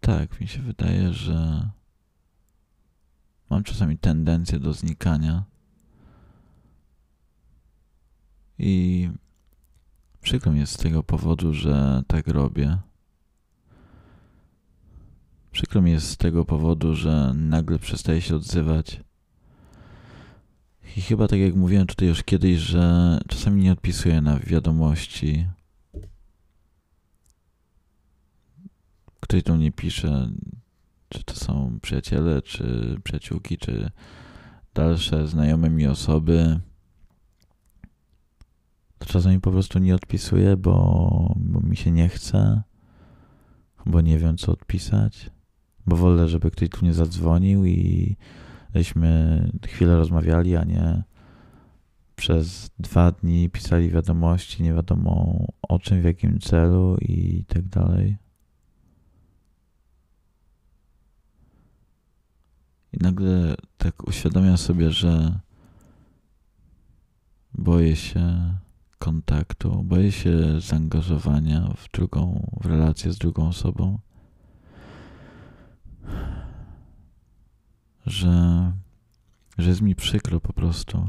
Tak, 0.00 0.40
mi 0.40 0.48
się 0.48 0.62
wydaje, 0.62 1.12
że 1.12 1.70
mam 3.50 3.62
czasami 3.62 3.98
tendencję 3.98 4.58
do 4.58 4.72
znikania. 4.72 5.44
I 8.58 9.08
przykro 10.22 10.52
mi 10.52 10.60
jest 10.60 10.72
z 10.72 10.76
tego 10.76 11.02
powodu, 11.02 11.54
że 11.54 12.02
tak 12.06 12.28
robię. 12.28 12.78
Przykro 15.52 15.82
mi 15.82 15.90
jest 15.90 16.08
z 16.08 16.16
tego 16.16 16.44
powodu, 16.44 16.94
że 16.94 17.32
nagle 17.34 17.78
przestaję 17.78 18.20
się 18.20 18.36
odzywać. 18.36 19.00
I 20.96 21.00
chyba 21.00 21.28
tak 21.28 21.38
jak 21.38 21.54
mówiłem 21.54 21.86
tutaj 21.86 22.08
już 22.08 22.22
kiedyś, 22.22 22.58
że 22.58 23.18
czasami 23.28 23.62
nie 23.62 23.72
odpisuję 23.72 24.20
na 24.20 24.38
wiadomości. 24.38 25.46
Ktoś 29.20 29.42
do 29.42 29.56
mnie 29.56 29.72
pisze, 29.72 30.30
czy 31.08 31.24
to 31.24 31.34
są 31.34 31.78
przyjaciele, 31.82 32.42
czy 32.42 32.96
przyjaciółki, 33.04 33.58
czy 33.58 33.90
dalsze 34.74 35.28
znajome 35.28 35.70
mi 35.70 35.86
osoby. 35.86 36.60
To 39.00 39.06
czasami 39.06 39.40
po 39.40 39.50
prostu 39.50 39.78
nie 39.78 39.94
odpisuję, 39.94 40.56
bo, 40.56 41.34
bo 41.36 41.60
mi 41.60 41.76
się 41.76 41.90
nie 41.90 42.08
chce, 42.08 42.62
bo 43.86 44.00
nie 44.00 44.18
wiem 44.18 44.36
co 44.36 44.52
odpisać, 44.52 45.30
bo 45.86 45.96
wolę, 45.96 46.28
żeby 46.28 46.50
ktoś 46.50 46.68
tu 46.68 46.84
nie 46.84 46.92
zadzwonił 46.92 47.64
i 47.64 48.16
żeśmy 48.74 49.50
chwilę 49.66 49.96
rozmawiali, 49.96 50.56
a 50.56 50.64
nie 50.64 51.02
przez 52.16 52.70
dwa 52.78 53.12
dni 53.12 53.50
pisali 53.50 53.90
wiadomości, 53.90 54.62
nie 54.62 54.74
wiadomo 54.74 55.44
o 55.62 55.78
czym, 55.78 56.00
w 56.00 56.04
jakim 56.04 56.38
celu 56.38 56.96
i 57.00 57.44
tak 57.44 57.68
dalej. 57.68 58.16
I 62.92 62.96
nagle 63.00 63.54
tak 63.78 64.08
uświadamiam 64.08 64.58
sobie, 64.58 64.90
że 64.90 65.40
boję 67.54 67.96
się 67.96 68.54
kontaktu, 69.00 69.82
boję 69.82 70.12
się 70.12 70.60
zaangażowania 70.60 71.72
w 71.76 71.90
drugą, 71.92 72.50
w 72.60 72.66
relację 72.66 73.12
z 73.12 73.18
drugą 73.18 73.48
osobą. 73.48 73.98
że, 78.06 78.72
że 79.58 79.68
jest 79.68 79.80
mi 79.80 79.94
przykro 79.94 80.40
po 80.40 80.52
prostu. 80.52 81.08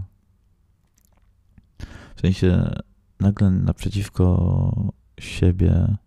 W 2.15 2.21
sensie 2.21 2.71
nagle 3.19 3.51
naprzeciwko 3.51 4.93
siebie 5.19 5.97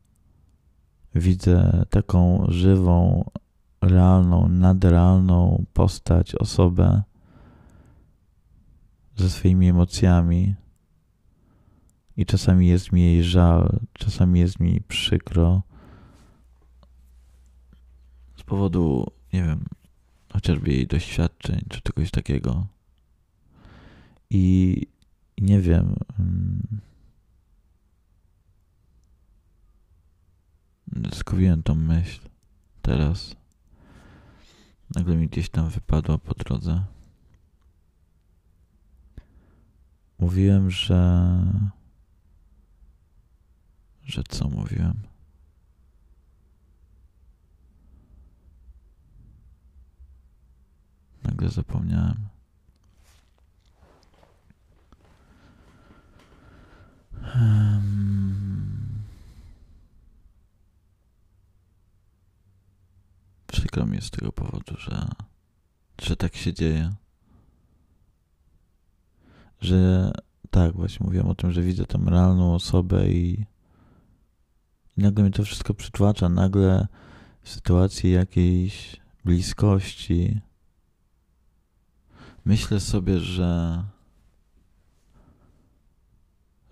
widzę 1.14 1.84
taką 1.90 2.44
żywą, 2.48 3.24
realną, 3.80 4.48
nadrealną 4.48 5.64
postać, 5.72 6.34
osobę 6.34 7.02
ze 9.16 9.30
swoimi 9.30 9.68
emocjami. 9.68 10.54
I 12.16 12.26
czasami 12.26 12.66
jest 12.66 12.92
mi 12.92 13.02
jej 13.02 13.24
żal, 13.24 13.78
czasami 13.92 14.40
jest 14.40 14.60
mi 14.60 14.80
przykro 14.88 15.62
z 18.36 18.42
powodu, 18.42 19.12
nie 19.32 19.42
wiem, 19.42 19.64
chociażby 20.32 20.70
jej 20.72 20.86
doświadczeń, 20.86 21.60
czy 21.68 21.80
czegoś 21.80 22.10
takiego. 22.10 22.66
I, 24.30 24.86
nie 25.38 25.60
wiem. 25.60 25.96
Um, 26.18 26.80
skupiłem 31.12 31.62
tą 31.62 31.74
myśl 31.74 32.20
teraz. 32.82 33.36
Nagle 34.94 35.16
mi 35.16 35.28
gdzieś 35.28 35.48
tam 35.48 35.68
wypadła 35.68 36.18
po 36.18 36.34
drodze. 36.34 36.84
Mówiłem, 40.18 40.70
że. 40.70 41.40
Że 44.04 44.22
co 44.24 44.48
mówiłem? 44.48 45.02
Nagle 51.24 51.48
zapomniałem. 51.48 52.28
Um, 57.34 59.04
przykro 63.46 63.86
mi 63.86 64.00
z 64.00 64.10
tego 64.10 64.32
powodu, 64.32 64.76
że, 64.78 65.08
że 66.00 66.16
tak 66.16 66.36
się 66.36 66.52
dzieje. 66.54 66.94
Że 69.60 70.12
tak, 70.50 70.72
właśnie 70.72 71.06
mówiłem 71.06 71.28
o 71.28 71.34
tym, 71.34 71.52
że 71.52 71.62
widzę 71.62 71.86
tam 71.86 72.08
realną 72.08 72.54
osobę 72.54 73.08
i, 73.08 73.46
I 74.96 75.02
nagle 75.02 75.24
mnie 75.24 75.32
to 75.32 75.44
wszystko 75.44 75.74
przytłacza. 75.74 76.28
Nagle 76.28 76.86
w 77.42 77.50
sytuacji 77.50 78.12
jakiejś 78.12 78.96
bliskości 79.24 80.40
myślę 82.44 82.80
sobie, 82.80 83.20
że 83.20 83.82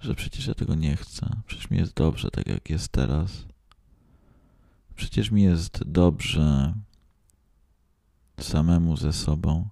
że 0.01 0.15
przecież 0.15 0.47
ja 0.47 0.55
tego 0.55 0.75
nie 0.75 0.97
chcę. 0.97 1.37
Przecież 1.47 1.71
mi 1.71 1.79
jest 1.79 1.95
dobrze 1.95 2.31
tak 2.31 2.47
jak 2.47 2.71
jest 2.71 2.89
teraz. 2.89 3.47
Przecież 4.95 5.31
mi 5.31 5.43
jest 5.43 5.85
dobrze 5.85 6.75
samemu 8.41 8.97
ze 8.97 9.13
sobą, 9.13 9.69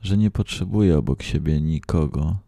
że 0.00 0.16
nie 0.16 0.30
potrzebuję 0.30 0.98
obok 0.98 1.22
siebie 1.22 1.60
nikogo, 1.60 2.38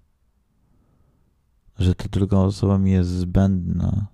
że 1.78 1.94
ta 1.94 2.04
druga 2.10 2.36
osoba 2.36 2.78
mi 2.78 2.90
jest 2.90 3.10
zbędna, 3.10 4.06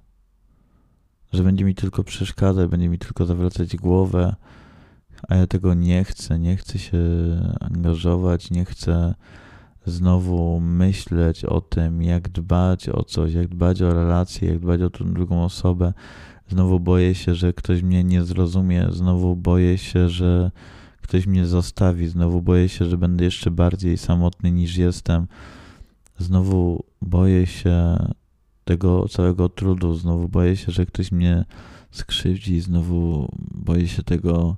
że 1.33 1.42
będzie 1.42 1.64
mi 1.64 1.75
tylko 1.75 2.05
przeszkadzać, 2.05 2.70
będzie 2.70 2.88
mi 2.88 2.98
tylko 2.98 3.27
zawracać 3.27 3.77
głowę, 3.77 4.35
a 5.29 5.37
ja 5.37 5.46
tego 5.46 5.75
nie 5.75 6.05
chcę, 6.05 6.38
nie 6.38 6.57
chcę 6.57 6.79
się 6.79 6.98
angażować, 7.61 8.51
nie 8.51 8.64
chcę 8.64 9.14
znowu 9.87 10.61
myśleć 10.61 11.44
o 11.44 11.61
tym, 11.61 12.03
jak 12.03 12.29
dbać 12.29 12.88
o 12.88 13.05
coś, 13.05 13.33
jak 13.33 13.48
dbać 13.48 13.83
o 13.83 13.94
relacje, 13.94 14.48
jak 14.48 14.59
dbać 14.59 14.83
o 14.83 14.90
tą 14.90 15.14
drugą 15.14 15.44
osobę. 15.44 15.92
Znowu 16.48 16.81
boję 16.81 17.14
się, 17.14 17.35
że 17.35 17.53
ktoś 17.53 17.83
mnie 17.83 18.05
nie 18.05 18.25
zrozumie, 18.25 18.87
znowu 18.90 19.37
boję 19.37 19.79
się, 19.79 20.09
że 20.09 20.51
ktoś 21.03 21.27
mnie 21.27 21.46
zostawi, 21.46 22.09
znowu 22.09 22.42
boję 22.42 22.68
się, 22.68 22.85
że 22.85 22.98
będę 22.98 23.25
jeszcze 23.25 23.51
bardziej 23.51 23.98
samotny 23.98 24.53
niż 24.53 24.77
jestem. 24.77 25.27
Znowu 26.22 26.85
boję 27.02 27.46
się 27.46 27.96
tego 28.64 29.08
całego 29.08 29.48
trudu, 29.48 29.94
znowu 29.94 30.28
boję 30.28 30.56
się, 30.56 30.72
że 30.72 30.87
ktoś 30.87 31.12
mnie 31.12 31.44
skrzywdzi, 31.90 32.61
znowu 32.61 33.28
boję 33.54 33.88
się 33.88 34.02
tego, 34.02 34.56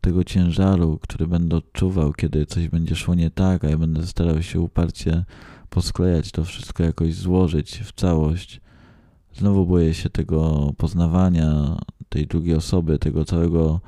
tego 0.00 0.24
ciężaru, 0.24 0.98
który 1.02 1.26
będę 1.26 1.56
odczuwał, 1.56 2.12
kiedy 2.12 2.46
coś 2.46 2.68
będzie 2.68 2.96
szło 2.96 3.14
nie 3.14 3.30
tak, 3.30 3.64
a 3.64 3.68
ja 3.68 3.78
będę 3.78 4.06
starał 4.06 4.42
się 4.42 4.60
uparcie 4.60 5.24
posklejać 5.70 6.30
to 6.30 6.44
wszystko, 6.44 6.82
jakoś 6.82 7.14
złożyć 7.14 7.78
w 7.78 7.92
całość. 7.92 8.60
Znowu 9.34 9.66
boję 9.66 9.94
się 9.94 10.10
tego 10.10 10.72
poznawania 10.76 11.76
tej 12.08 12.26
drugiej 12.26 12.54
osoby, 12.54 12.98
tego 12.98 13.24
całego 13.24 13.80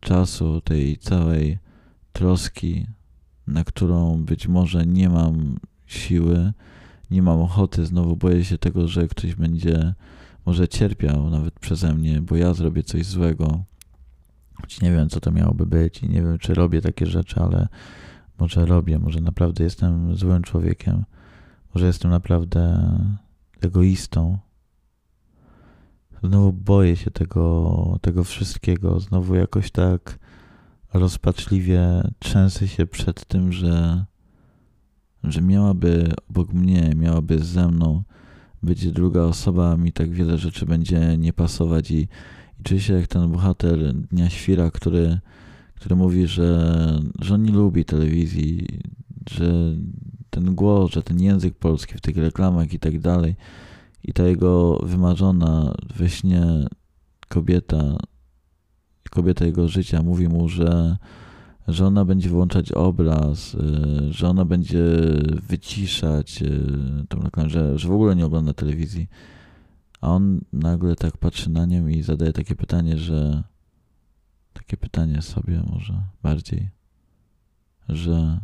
czasu, 0.00 0.60
tej 0.60 0.98
całej 0.98 1.58
troski, 2.12 2.86
na 3.46 3.64
którą 3.64 4.24
być 4.24 4.48
może 4.48 4.86
nie 4.86 5.08
mam 5.08 5.58
siły, 5.92 6.52
nie 7.10 7.22
mam 7.22 7.40
ochoty. 7.40 7.86
Znowu 7.86 8.16
boję 8.16 8.44
się 8.44 8.58
tego, 8.58 8.88
że 8.88 9.08
ktoś 9.08 9.34
będzie 9.34 9.94
może 10.46 10.68
cierpiał 10.68 11.30
nawet 11.30 11.60
przeze 11.60 11.94
mnie, 11.94 12.22
bo 12.22 12.36
ja 12.36 12.54
zrobię 12.54 12.82
coś 12.82 13.06
złego. 13.06 13.64
Choć 14.60 14.80
nie 14.80 14.92
wiem, 14.92 15.08
co 15.08 15.20
to 15.20 15.30
miałoby 15.30 15.66
być 15.66 16.02
i 16.02 16.08
nie 16.08 16.22
wiem, 16.22 16.38
czy 16.38 16.54
robię 16.54 16.82
takie 16.82 17.06
rzeczy, 17.06 17.40
ale 17.40 17.68
może 18.38 18.66
robię, 18.66 18.98
może 18.98 19.20
naprawdę 19.20 19.64
jestem 19.64 20.16
złym 20.16 20.42
człowiekiem, 20.42 21.04
może 21.74 21.86
jestem 21.86 22.10
naprawdę 22.10 22.92
egoistą. 23.60 24.38
Znowu 26.22 26.52
boję 26.52 26.96
się 26.96 27.10
tego, 27.10 27.98
tego 28.00 28.24
wszystkiego, 28.24 29.00
znowu 29.00 29.34
jakoś 29.34 29.70
tak 29.70 30.18
rozpaczliwie 30.94 31.80
trzęsę 32.18 32.68
się 32.68 32.86
przed 32.86 33.24
tym, 33.24 33.52
że, 33.52 34.04
że 35.24 35.42
miałaby 35.42 36.12
obok 36.30 36.52
mnie, 36.52 36.92
miałaby 36.96 37.38
ze 37.38 37.68
mną 37.68 38.02
być 38.62 38.92
druga 38.92 39.22
osoba, 39.22 39.76
mi 39.76 39.92
tak 39.92 40.10
wiele 40.10 40.38
rzeczy 40.38 40.66
będzie 40.66 41.18
nie 41.18 41.32
pasować 41.32 41.90
i 41.90 42.08
i 42.74 42.80
się 42.80 42.94
jak 42.94 43.06
ten 43.06 43.32
bohater 43.32 43.94
Dnia 43.94 44.30
Świra, 44.30 44.70
który, 44.70 45.18
który 45.74 45.96
mówi, 45.96 46.26
że, 46.26 47.00
że 47.20 47.34
on 47.34 47.42
nie 47.42 47.52
lubi 47.52 47.84
telewizji, 47.84 48.66
że 49.30 49.76
ten 50.30 50.54
głos, 50.54 50.90
że 50.90 51.02
ten 51.02 51.20
język 51.20 51.54
polski 51.54 51.94
w 51.94 52.00
tych 52.00 52.16
reklamach 52.16 52.72
i 52.72 52.78
tak 52.78 52.98
dalej 52.98 53.34
i 54.04 54.12
ta 54.12 54.24
jego 54.24 54.76
wymarzona 54.82 55.74
we 55.96 56.08
śnie 56.08 56.42
kobieta, 57.28 57.98
kobieta 59.10 59.44
jego 59.44 59.68
życia 59.68 60.02
mówi 60.02 60.28
mu, 60.28 60.48
że, 60.48 60.96
że 61.72 61.86
ona 61.86 62.04
będzie 62.04 62.28
włączać 62.28 62.72
obraz, 62.72 63.54
y, 63.54 64.12
że 64.12 64.28
ona 64.28 64.44
będzie 64.44 64.84
wyciszać 65.48 66.42
y, 66.42 66.66
tą 67.08 67.20
reklamę, 67.20 67.50
że, 67.50 67.78
że 67.78 67.88
w 67.88 67.92
ogóle 67.92 68.16
nie 68.16 68.26
ogląda 68.26 68.52
telewizji. 68.52 69.08
A 70.00 70.08
on 70.08 70.40
nagle 70.52 70.96
tak 70.96 71.16
patrzy 71.16 71.50
na 71.50 71.66
nią 71.66 71.86
i 71.86 72.02
zadaje 72.02 72.32
takie 72.32 72.54
pytanie, 72.54 72.98
że 72.98 73.42
takie 74.52 74.76
pytanie 74.76 75.22
sobie 75.22 75.62
może 75.70 76.02
bardziej, 76.22 76.70
że 77.88 78.40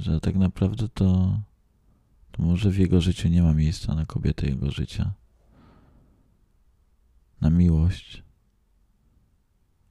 że 0.00 0.20
tak 0.20 0.36
naprawdę 0.36 0.88
to, 0.88 1.40
to 2.32 2.42
może 2.42 2.70
w 2.70 2.78
jego 2.78 3.00
życiu 3.00 3.28
nie 3.28 3.42
ma 3.42 3.54
miejsca 3.54 3.94
na 3.94 4.06
kobietę 4.06 4.46
jego 4.46 4.70
życia, 4.70 5.12
na 7.40 7.50
miłość. 7.50 8.22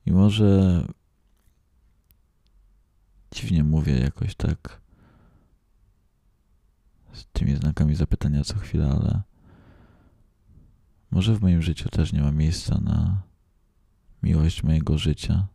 I 0.06 0.12
może 0.12 0.84
dziwnie 3.32 3.63
mówię 3.63 4.00
jakoś 4.00 4.36
tak 4.36 4.82
z 7.13 7.26
tymi 7.26 7.56
znakami 7.56 7.96
zapytania 7.96 8.44
co 8.44 8.56
chwilę, 8.58 8.89
ale 8.92 9.22
może 11.12 11.36
w 11.36 11.42
moim 11.42 11.62
życiu 11.62 11.89
też 11.89 12.13
nie 12.13 12.22
ma 12.22 12.32
miejsca 12.32 12.82
na 12.82 13.22
miłość 14.24 14.63
mojego 14.63 14.98
życia. 14.98 15.48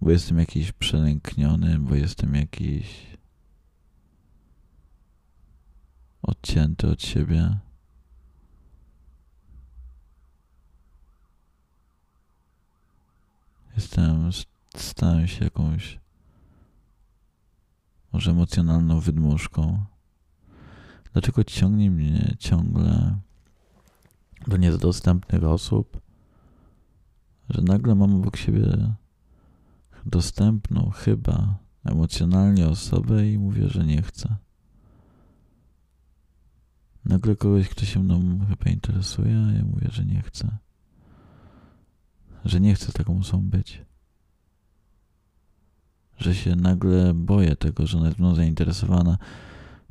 Bo 0.00 0.10
jestem 0.10 0.38
jakiś 0.38 0.72
przelękniony, 0.72 1.78
bo 1.78 1.94
jestem 1.94 2.34
jakiś 2.34 3.06
odcięty 6.22 6.88
od 6.88 7.02
siebie. 7.02 7.58
Jestem, 13.76 14.30
stałem 14.76 15.26
się 15.28 15.44
jakąś 15.44 16.00
może 18.12 18.30
emocjonalną 18.30 19.00
wydmuszką. 19.00 19.84
Dlaczego 21.12 21.44
ciągnie 21.44 21.90
mnie 21.90 22.36
ciągle 22.38 23.18
do 24.46 24.56
niedostępnych 24.56 25.44
osób, 25.44 26.00
że 27.50 27.62
nagle 27.62 27.94
mam 27.94 28.14
obok 28.14 28.36
siebie 28.36 28.94
dostępną 30.06 30.90
chyba 30.90 31.58
emocjonalnie 31.84 32.68
osobę 32.68 33.28
i 33.28 33.38
mówię, 33.38 33.68
że 33.68 33.84
nie 33.84 34.02
chcę. 34.02 34.36
Nagle 37.04 37.36
kogoś, 37.36 37.68
kto 37.68 37.84
się 37.84 38.00
mną 38.00 38.46
chyba 38.48 38.70
interesuje, 38.70 39.46
a 39.48 39.52
ja 39.52 39.64
mówię, 39.64 39.88
że 39.90 40.04
nie 40.04 40.22
chcę. 40.22 40.58
Że 42.44 42.60
nie 42.60 42.74
chcę 42.74 42.92
taką 42.92 43.18
osobą 43.18 43.42
być. 43.50 43.82
Że 46.22 46.34
się 46.34 46.56
nagle 46.56 47.14
boję 47.14 47.56
tego, 47.56 47.86
że 47.86 47.98
ona 47.98 48.06
jest 48.06 48.18
mną 48.18 48.34
zainteresowana 48.34 49.18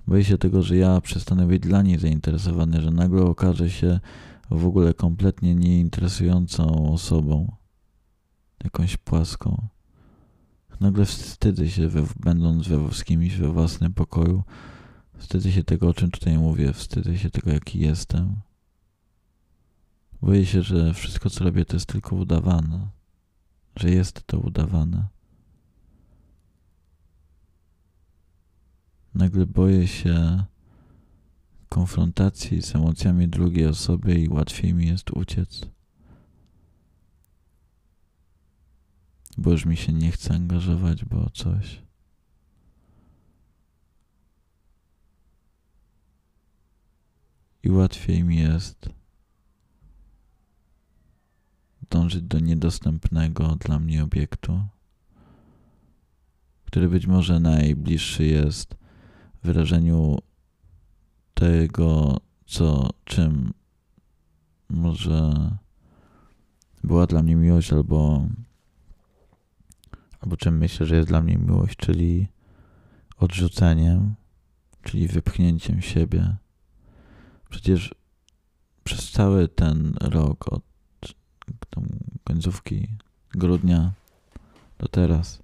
Boję 0.07 0.23
się 0.23 0.37
tego, 0.37 0.63
że 0.63 0.77
ja 0.77 1.01
przestanę 1.01 1.47
być 1.47 1.61
dla 1.61 1.81
niej 1.81 1.99
zainteresowany, 1.99 2.81
że 2.81 2.91
nagle 2.91 3.21
okaże 3.21 3.69
się 3.69 3.99
w 4.49 4.65
ogóle 4.65 4.93
kompletnie 4.93 5.55
nieinteresującą 5.55 6.93
osobą, 6.93 7.55
jakąś 8.63 8.97
płaską. 8.97 9.67
Nagle 10.79 11.05
wstydzę 11.05 11.69
się, 11.69 11.87
we, 11.87 12.03
będąc 12.19 12.67
we, 12.67 12.77
we 13.39 13.51
własnym 13.51 13.93
pokoju, 13.93 14.43
wstydzę 15.17 15.51
się 15.51 15.63
tego, 15.63 15.87
o 15.87 15.93
czym 15.93 16.11
tutaj 16.11 16.37
mówię, 16.37 16.73
wstydzę 16.73 17.17
się 17.17 17.29
tego, 17.29 17.51
jaki 17.51 17.79
jestem. 17.79 18.35
Boję 20.21 20.45
się, 20.45 20.61
że 20.61 20.93
wszystko, 20.93 21.29
co 21.29 21.43
robię, 21.43 21.65
to 21.65 21.75
jest 21.75 21.85
tylko 21.85 22.15
udawane, 22.15 22.87
że 23.75 23.89
jest 23.89 24.27
to 24.27 24.39
udawane. 24.39 25.07
Nagle 29.15 29.45
boję 29.45 29.87
się 29.87 30.43
konfrontacji 31.69 32.61
z 32.61 32.75
emocjami 32.75 33.27
drugiej 33.27 33.65
osoby 33.65 34.19
i 34.19 34.29
łatwiej 34.29 34.73
mi 34.73 34.87
jest 34.87 35.11
uciec. 35.11 35.61
Bo 39.37 39.51
już 39.51 39.65
mi 39.65 39.77
się 39.77 39.93
nie 39.93 40.11
chce 40.11 40.33
angażować, 40.33 41.05
bo 41.05 41.29
coś. 41.29 41.81
I 47.63 47.69
łatwiej 47.69 48.23
mi 48.23 48.37
jest 48.37 48.89
dążyć 51.89 52.21
do 52.21 52.39
niedostępnego 52.39 53.55
dla 53.55 53.79
mnie 53.79 54.03
obiektu, 54.03 54.63
który 56.65 56.89
być 56.89 57.07
może 57.07 57.39
najbliższy 57.39 58.25
jest 58.25 58.80
wyrażeniu 59.43 60.17
tego, 61.33 62.17
co, 62.45 62.89
czym 63.05 63.53
może 64.69 65.51
była 66.83 67.07
dla 67.07 67.23
mnie 67.23 67.35
miłość, 67.35 67.73
albo, 67.73 68.27
albo 70.19 70.37
czym 70.37 70.57
myślę, 70.57 70.85
że 70.85 70.95
jest 70.95 71.07
dla 71.07 71.21
mnie 71.21 71.37
miłość, 71.37 71.75
czyli 71.75 72.27
odrzuceniem, 73.17 74.15
czyli 74.83 75.07
wypchnięciem 75.07 75.81
siebie. 75.81 76.35
Przecież 77.49 77.95
przez 78.83 79.11
cały 79.11 79.47
ten 79.47 79.93
rok, 80.01 80.53
od 80.53 80.63
końcówki 82.23 82.87
grudnia 83.31 83.91
do 84.79 84.87
teraz, 84.87 85.41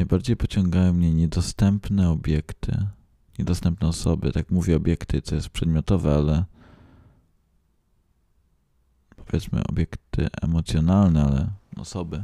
najbardziej 0.00 0.36
pociągają 0.36 0.92
mnie 0.92 1.14
niedostępne 1.14 2.10
obiekty, 2.10 2.86
niedostępne 3.38 3.88
osoby. 3.88 4.32
Tak 4.32 4.50
mówię 4.50 4.76
obiekty, 4.76 5.22
co 5.22 5.34
jest 5.34 5.48
przedmiotowe, 5.48 6.14
ale 6.14 6.44
powiedzmy 9.26 9.62
obiekty 9.64 10.28
emocjonalne, 10.42 11.24
ale 11.24 11.50
osoby 11.76 12.22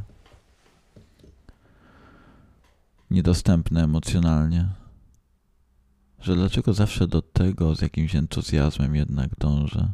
niedostępne 3.11 3.83
emocjonalnie. 3.83 4.69
Że 6.19 6.35
dlaczego 6.35 6.73
zawsze 6.73 7.07
do 7.07 7.21
tego 7.21 7.75
z 7.75 7.81
jakimś 7.81 8.15
entuzjazmem 8.15 8.95
jednak 8.95 9.29
dążę? 9.39 9.93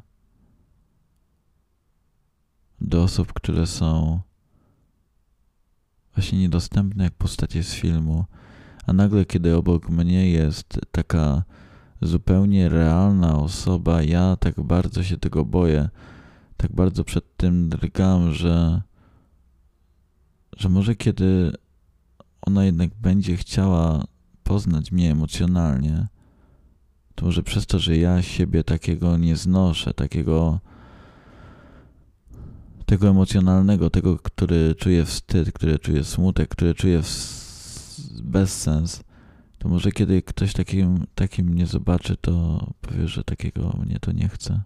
Do 2.82 3.04
osób, 3.04 3.34
które 3.34 3.68
są 3.68 4.22
właśnie 6.16 6.40
niedostępne 6.40 7.04
jak 7.04 7.14
postacie 7.14 7.64
z 7.64 7.74
filmu, 7.74 8.26
a 8.88 8.94
nagle, 8.94 9.26
kiedy 9.26 9.56
obok 9.56 9.90
mnie 9.90 10.30
jest 10.30 10.80
taka 10.92 11.44
zupełnie 12.02 12.70
realna 12.70 13.40
osoba, 13.40 14.04
ja 14.04 14.36
tak 14.36 14.62
bardzo 14.62 15.04
się 15.04 15.18
tego 15.18 15.46
boję, 15.46 15.90
tak 16.58 16.72
bardzo 16.72 17.04
przed 17.04 17.38
tym 17.38 17.70
drgam, 17.70 18.34
że, 18.34 18.82
że 20.58 20.70
może 20.70 20.96
kiedy 20.96 21.54
ona 22.42 22.66
jednak 22.66 22.90
będzie 22.96 23.38
chciała 23.38 24.04
poznać 24.44 24.92
mnie 24.92 25.12
emocjonalnie, 25.12 26.08
to 27.16 27.26
może 27.26 27.44
przez 27.44 27.66
to, 27.66 27.80
że 27.80 27.98
ja 27.98 28.22
siebie 28.22 28.64
takiego 28.64 29.18
nie 29.18 29.36
znoszę, 29.36 29.94
takiego 29.94 30.60
tego 32.94 33.10
emocjonalnego, 33.10 33.90
tego, 33.90 34.20
który 34.20 34.76
czuje 34.76 35.06
wstyd, 35.06 35.52
który 35.52 35.80
czuje 35.80 36.04
smutek, 36.04 36.50
który 36.50 36.74
czuje 36.74 37.02
bezsens, 38.24 39.04
to 39.58 39.70
może 39.70 39.92
kiedy 39.92 40.22
ktoś 40.22 40.54
takim, 40.54 41.06
takim 41.16 41.48
mnie 41.48 41.68
zobaczy, 41.68 42.18
to 42.18 42.66
powie, 42.82 43.08
że 43.08 43.24
takiego 43.24 43.78
mnie 43.86 44.00
to 44.00 44.12
nie 44.12 44.30
chce. 44.30 44.62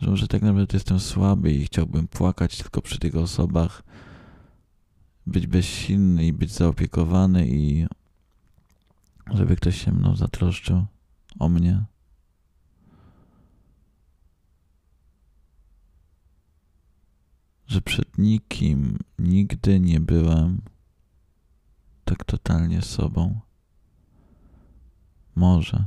Że 0.00 0.10
może 0.10 0.28
tak 0.28 0.42
naprawdę 0.42 0.76
jestem 0.76 1.00
słaby 1.00 1.52
i 1.52 1.64
chciałbym 1.64 2.08
płakać 2.08 2.58
tylko 2.58 2.82
przy 2.82 2.98
tych 2.98 3.16
osobach, 3.16 3.82
być 5.26 5.46
bezsilny 5.46 6.26
i 6.26 6.32
być 6.32 6.52
zaopiekowany 6.52 7.48
i 7.48 7.86
żeby 9.34 9.56
ktoś 9.56 9.84
się 9.84 9.92
mną 9.92 10.16
zatroszczył 10.16 10.86
o 11.38 11.48
mnie. 11.48 11.84
Że 17.66 17.80
przed 17.80 18.18
nikim 18.18 18.98
nigdy 19.18 19.80
nie 19.80 20.00
byłem 20.00 20.62
tak 22.04 22.24
totalnie 22.24 22.82
sobą. 22.82 23.40
Może. 25.34 25.84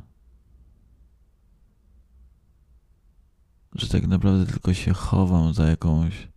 Że 3.75 3.87
tak 3.87 4.07
naprawdę 4.07 4.45
tylko 4.45 4.73
się 4.73 4.93
chowam 4.93 5.53
za 5.53 5.67
jakąś, 5.67 6.27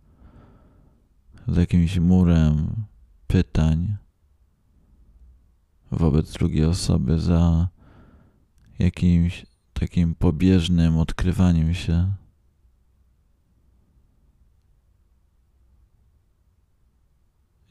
za 1.47 1.61
jakimś 1.61 1.99
murem 1.99 2.85
pytań 3.27 3.97
wobec 5.91 6.33
drugiej 6.33 6.65
osoby, 6.65 7.19
za 7.19 7.67
jakimś 8.79 9.45
takim 9.73 10.15
pobieżnym 10.15 10.97
odkrywaniem 10.97 11.73
się. 11.73 12.13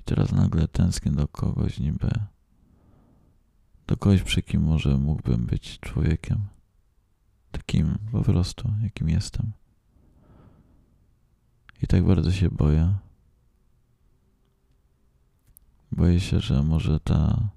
I 0.02 0.04
teraz 0.04 0.32
nagle 0.32 0.68
tęsknię 0.68 1.12
do 1.12 1.28
kogoś 1.28 1.78
niby, 1.78 2.10
do 3.86 3.96
kogoś, 3.96 4.22
przy 4.22 4.42
kim 4.42 4.62
może 4.62 4.98
mógłbym 4.98 5.46
być 5.46 5.80
człowiekiem. 5.80 6.38
Takim 7.50 7.98
po 8.12 8.22
prostu, 8.22 8.72
jakim 8.82 9.08
jestem. 9.08 9.52
I 11.82 11.86
tak 11.86 12.04
bardzo 12.04 12.32
się 12.32 12.50
boję. 12.50 12.94
Boję 15.92 16.20
się, 16.20 16.40
że 16.40 16.62
może 16.62 17.00
ta 17.00 17.48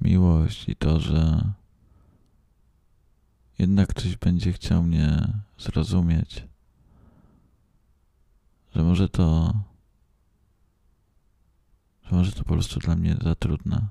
miłość 0.00 0.68
i 0.68 0.76
to, 0.76 1.00
że 1.00 1.52
jednak 3.58 3.88
ktoś 3.88 4.16
będzie 4.16 4.52
chciał 4.52 4.82
mnie 4.82 5.32
zrozumieć, 5.58 6.46
że 8.74 8.82
może 8.82 9.08
to, 9.08 9.54
że 12.10 12.16
może 12.16 12.32
to 12.32 12.38
po 12.38 12.54
prostu 12.54 12.80
dla 12.80 12.96
mnie 12.96 13.16
za 13.22 13.34
trudne. 13.34 13.88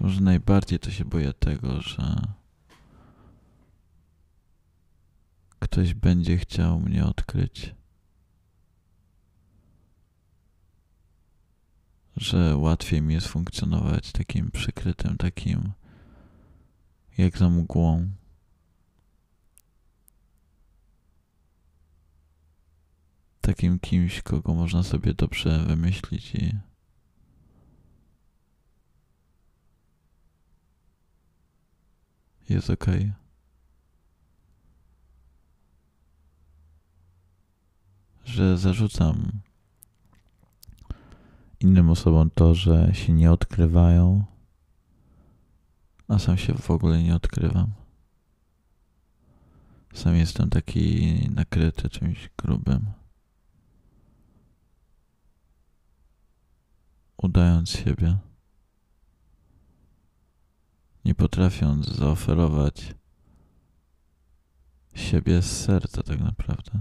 Może 0.00 0.20
najbardziej 0.20 0.78
to 0.78 0.90
się 0.90 1.04
boję 1.04 1.32
tego, 1.32 1.80
że 1.80 2.22
ktoś 5.58 5.94
będzie 5.94 6.38
chciał 6.38 6.80
mnie 6.80 7.04
odkryć. 7.04 7.74
że 12.20 12.56
łatwiej 12.56 13.02
mi 13.02 13.14
jest 13.14 13.28
funkcjonować 13.28 14.12
takim 14.12 14.50
przykrytym, 14.50 15.16
takim 15.16 15.72
jak 17.18 17.38
za 17.38 17.48
mgłą. 17.48 18.10
Takim 23.48 23.78
kimś, 23.78 24.22
kogo 24.22 24.54
można 24.54 24.82
sobie 24.82 25.14
dobrze 25.14 25.58
wymyślić 25.58 26.34
i 26.34 26.54
jest 32.48 32.70
ok. 32.70 32.86
Że 38.24 38.58
zarzucam 38.58 39.32
innym 41.60 41.90
osobom 41.90 42.30
to, 42.34 42.54
że 42.54 42.94
się 42.94 43.12
nie 43.12 43.32
odkrywają, 43.32 44.24
a 46.08 46.18
sam 46.18 46.36
się 46.36 46.54
w 46.54 46.70
ogóle 46.70 47.02
nie 47.02 47.14
odkrywam. 47.16 47.72
Sam 49.92 50.16
jestem 50.16 50.50
taki 50.50 51.14
nakryty 51.34 51.88
czymś 51.88 52.30
grubym. 52.38 52.97
Udając 57.22 57.70
siebie, 57.70 58.18
nie 61.04 61.14
potrafiąc 61.14 61.86
zaoferować 61.86 62.94
siebie 64.94 65.42
z 65.42 65.64
serca, 65.64 66.02
tak 66.02 66.20
naprawdę. 66.20 66.80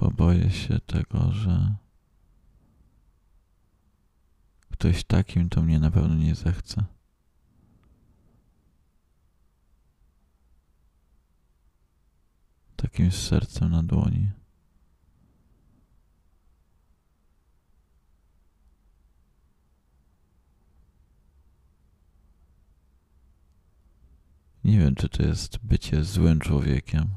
bo 0.00 0.10
boję 0.10 0.50
się 0.50 0.80
tego, 0.80 1.32
że 1.32 1.74
ktoś 4.70 5.04
takim 5.04 5.48
to 5.48 5.62
mnie 5.62 5.80
na 5.80 5.90
pewno 5.90 6.14
nie 6.14 6.34
zechce. 6.34 6.84
Takim 12.82 13.10
sercem 13.10 13.70
na 13.70 13.82
dłoni. 13.82 14.30
Nie 24.64 24.78
wiem, 24.78 24.94
czy 24.94 25.08
to 25.08 25.22
jest 25.22 25.58
bycie 25.62 26.04
złym 26.04 26.40
człowiekiem. 26.40 27.08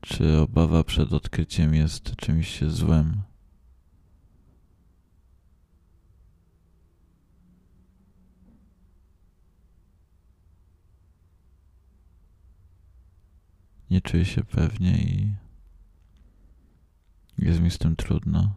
Czy 0.00 0.38
obawa 0.38 0.84
przed 0.84 1.12
odkryciem 1.12 1.74
jest 1.74 2.16
czymś 2.16 2.60
złym? 2.64 3.22
Nie 13.90 14.00
czuję 14.00 14.24
się 14.24 14.44
pewnie 14.44 14.98
i 14.98 15.34
jest 17.38 17.60
mi 17.60 17.70
z 17.70 17.78
tym 17.78 17.96
trudno. 17.96 18.54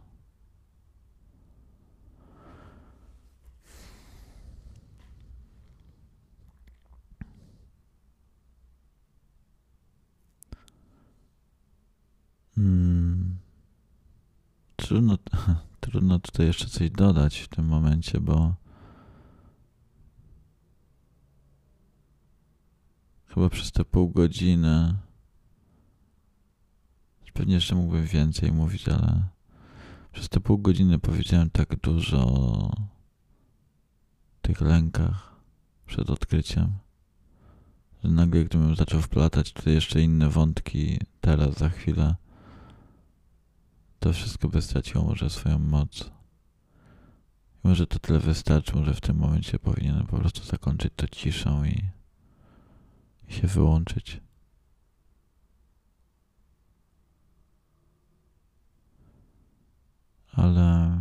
Hmm. 12.56 13.38
Trudno, 14.76 15.18
trudno 15.80 16.20
tutaj 16.20 16.46
jeszcze 16.46 16.68
coś 16.68 16.90
dodać 16.90 17.40
w 17.40 17.48
tym 17.48 17.66
momencie, 17.66 18.20
bo 18.20 18.56
chyba 23.28 23.50
przez 23.50 23.72
te 23.72 23.86
pół 23.86 24.10
godziny 24.10 24.98
pewnie 27.40 27.56
jeszcze 27.56 27.76
mógłbym 27.76 28.06
więcej 28.06 28.52
mówić, 28.52 28.90
ale 28.90 29.24
przez 30.12 30.30
te 30.30 30.40
pół 30.40 30.58
godziny 30.58 31.00
powiedziałem 31.00 31.50
tak 31.50 31.76
dużo 31.76 32.28
o 32.28 32.76
tych 34.42 34.62
lękach 34.62 35.36
przed 35.86 36.10
odkryciem, 36.10 36.72
że 38.04 38.10
nagle 38.10 38.44
gdybym 38.44 38.76
zaczął 38.76 39.02
wplatać 39.02 39.54
tutaj 39.54 39.74
jeszcze 39.74 40.02
inne 40.02 40.30
wątki 40.30 41.00
teraz, 41.22 41.58
za 41.58 41.70
chwilę, 41.70 42.16
to 44.00 44.14
wszystko 44.14 44.50
by 44.50 44.62
straciło 44.62 45.04
może 45.04 45.30
swoją 45.30 45.60
moc. 45.60 46.12
I 47.64 47.68
może 47.68 47.88
to 47.88 48.00
tyle 48.00 48.20
wystarczy, 48.20 48.76
może 48.76 48.94
w 48.94 49.02
tym 49.02 49.18
momencie 49.18 49.60
powinienem 49.60 50.08
po 50.08 50.18
prostu 50.18 50.44
zakończyć 50.44 50.94
to 50.96 51.08
ciszą 51.08 51.66
i, 51.66 51.84
i 53.28 53.34
się 53.34 53.48
wyłączyć. 53.48 54.22
Ale 60.32 61.00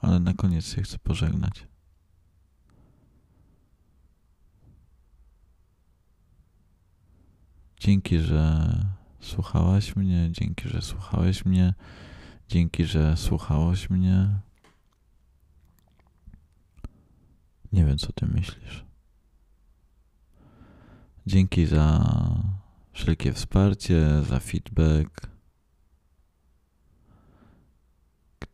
ale 0.00 0.20
na 0.20 0.34
koniec 0.34 0.74
się 0.74 0.82
chcę 0.82 0.98
pożegnać. 0.98 1.66
Dzięki, 7.80 8.18
że 8.18 8.70
słuchałaś 9.20 9.96
mnie, 9.96 10.28
dzięki, 10.30 10.68
że 10.68 10.82
słuchałeś 10.82 11.44
mnie, 11.44 11.74
dzięki, 12.48 12.84
że 12.84 13.16
słuchałeś 13.16 13.90
mnie. 13.90 14.40
Nie 17.72 17.84
wiem, 17.84 17.98
co 17.98 18.12
ty 18.12 18.26
myślisz. 18.26 18.84
Dzięki 21.26 21.66
za 21.66 22.04
wszelkie 22.92 23.32
wsparcie, 23.32 24.22
za 24.22 24.40
feedback. 24.40 25.35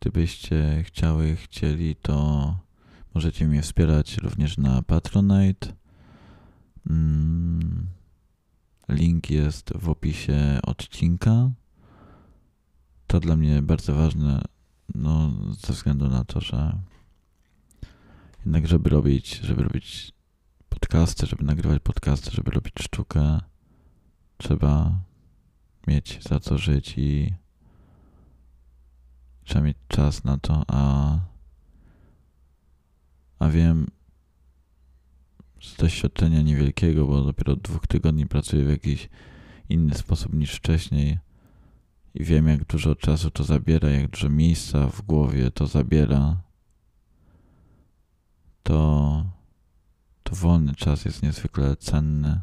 Gdybyście 0.03 0.83
chciały, 0.83 1.35
chcieli, 1.35 1.95
to 1.95 2.55
możecie 3.13 3.47
mnie 3.47 3.61
wspierać 3.61 4.17
również 4.17 4.57
na 4.57 4.81
Patronite. 4.81 5.73
Mm. 6.89 7.87
Link 8.89 9.29
jest 9.29 9.73
w 9.75 9.89
opisie 9.89 10.59
odcinka. 10.63 11.51
To 13.07 13.19
dla 13.19 13.35
mnie 13.35 13.61
bardzo 13.61 13.95
ważne, 13.95 14.41
no, 14.95 15.31
ze 15.67 15.73
względu 15.73 16.09
na 16.09 16.23
to, 16.23 16.41
że 16.41 16.79
jednak, 18.39 18.67
żeby 18.67 18.89
robić, 18.89 19.39
żeby 19.43 19.63
robić 19.63 20.11
podcasty, 20.69 21.25
żeby 21.25 21.43
nagrywać 21.43 21.81
podcasty, 21.83 22.31
żeby 22.31 22.51
robić 22.51 22.73
sztukę, 22.79 23.39
trzeba 24.37 24.99
mieć 25.87 26.19
za 26.29 26.39
co 26.39 26.57
żyć 26.57 26.93
i 26.97 27.33
trzeba 29.43 29.65
mieć 29.65 29.77
czas 29.87 30.23
na 30.23 30.37
to, 30.37 30.63
a, 30.67 31.19
a 33.39 33.49
wiem, 33.49 33.87
z 35.61 35.75
doświadczenia 35.75 36.41
niewielkiego, 36.41 37.07
bo 37.07 37.21
dopiero 37.21 37.53
od 37.53 37.61
dwóch 37.61 37.87
tygodni 37.87 38.27
pracuję 38.27 38.65
w 38.65 38.69
jakiś 38.69 39.09
inny 39.69 39.95
sposób 39.95 40.33
niż 40.33 40.51
wcześniej 40.51 41.19
i 42.13 42.23
wiem, 42.23 42.47
jak 42.47 42.65
dużo 42.65 42.95
czasu 42.95 43.31
to 43.31 43.43
zabiera, 43.43 43.89
jak 43.89 44.09
dużo 44.09 44.29
miejsca 44.29 44.87
w 44.87 45.01
głowie 45.01 45.51
to 45.51 45.67
zabiera, 45.67 46.41
to, 48.63 49.25
to 50.23 50.35
wolny 50.35 50.75
czas 50.75 51.05
jest 51.05 51.23
niezwykle 51.23 51.75
cenny. 51.75 52.41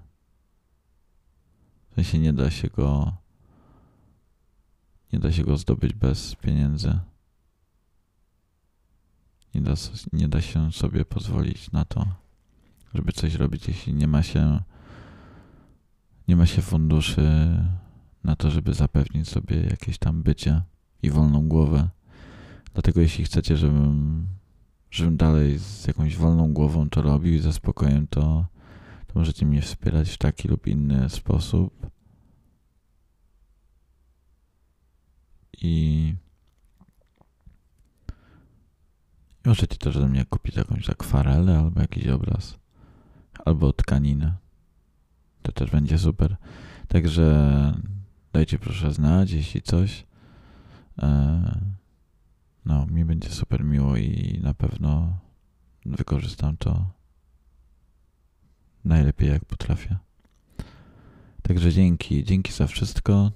W 1.91 1.95
sensie 1.95 2.19
nie 2.19 2.33
da 2.33 2.51
się 2.51 2.69
go 2.69 3.13
nie 5.12 5.18
da 5.18 5.33
się 5.33 5.44
go 5.44 5.57
zdobyć 5.57 5.92
bez 5.92 6.35
pieniędzy. 6.35 6.99
Nie 9.55 9.61
da, 9.61 9.75
nie 10.12 10.29
da 10.29 10.40
się 10.40 10.73
sobie 10.73 11.05
pozwolić 11.05 11.73
na 11.73 11.85
to 11.85 12.07
żeby 12.94 13.12
coś 13.12 13.35
robić, 13.35 13.68
jeśli 13.68 13.94
nie 13.94 14.09
ma 14.09 14.23
się 14.23 14.61
nie 16.29 16.37
ma 16.37 16.46
się 16.46 16.62
funduszy 16.62 17.57
na 18.25 18.37
to, 18.37 18.51
żeby 18.51 18.75
zapewnić 18.75 19.29
sobie 19.29 19.61
jakieś 19.61 19.99
tam 19.99 20.23
bycie 20.23 20.62
i 21.03 21.11
wolną 21.11 21.49
głowę. 21.49 21.88
Dlatego 22.75 23.01
jeśli 23.01 23.25
chcecie, 23.25 23.57
żebym, 23.57 24.27
żebym 24.90 25.16
dalej 25.16 25.59
z 25.59 25.87
jakąś 25.87 26.16
wolną 26.16 26.53
głową 26.53 26.90
to 26.90 27.03
robił 27.03 27.35
i 27.35 27.38
ze 27.38 27.53
spokojem, 27.53 28.07
to, 28.07 28.46
to 29.07 29.18
możecie 29.18 29.46
mnie 29.46 29.62
wspierać 29.62 30.11
w 30.11 30.18
taki 30.18 30.49
lub 30.49 30.66
inny 30.66 31.11
sposób. 31.11 31.87
I 35.63 36.15
możecie 39.45 39.77
też 39.77 39.97
ode 39.97 40.09
mnie 40.09 40.25
kupić 40.25 40.57
jakąś 40.57 40.91
akwarelę 40.91 41.59
albo 41.59 41.81
jakiś 41.81 42.07
obraz 42.07 42.59
albo 43.45 43.73
tkaninę. 43.73 44.37
To 45.43 45.53
też 45.53 45.71
będzie 45.71 45.99
super. 45.99 46.37
Także 46.89 47.73
dajcie 48.33 48.59
proszę 48.59 48.93
znać, 48.93 49.31
jeśli 49.31 49.63
coś. 49.63 50.07
E, 50.99 51.61
no, 52.65 52.87
mi 52.87 53.05
będzie 53.05 53.31
super 53.31 53.65
miło 53.65 53.97
i 53.97 54.41
na 54.43 54.55
pewno 54.55 55.19
wykorzystam 55.87 56.57
to 56.57 56.91
najlepiej 58.85 59.29
jak 59.29 59.45
potrafię. 59.45 59.97
Także 61.43 61.73
dzięki, 61.73 62.25
dzięki 62.25 62.53
za 62.53 62.67
wszystko. 62.67 63.31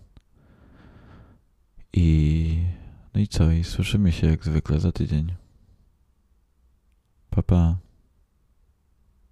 I 1.97 2.59
no 3.15 3.21
i 3.21 3.29
co? 3.29 3.51
I 3.51 3.65
słyszymy 3.65 4.13
się 4.13 4.27
jak 4.27 4.45
zwykle 4.45 4.81
za 4.81 4.93
tydzień. 4.93 5.35
Pa 7.31 7.43
pa. 7.43 7.77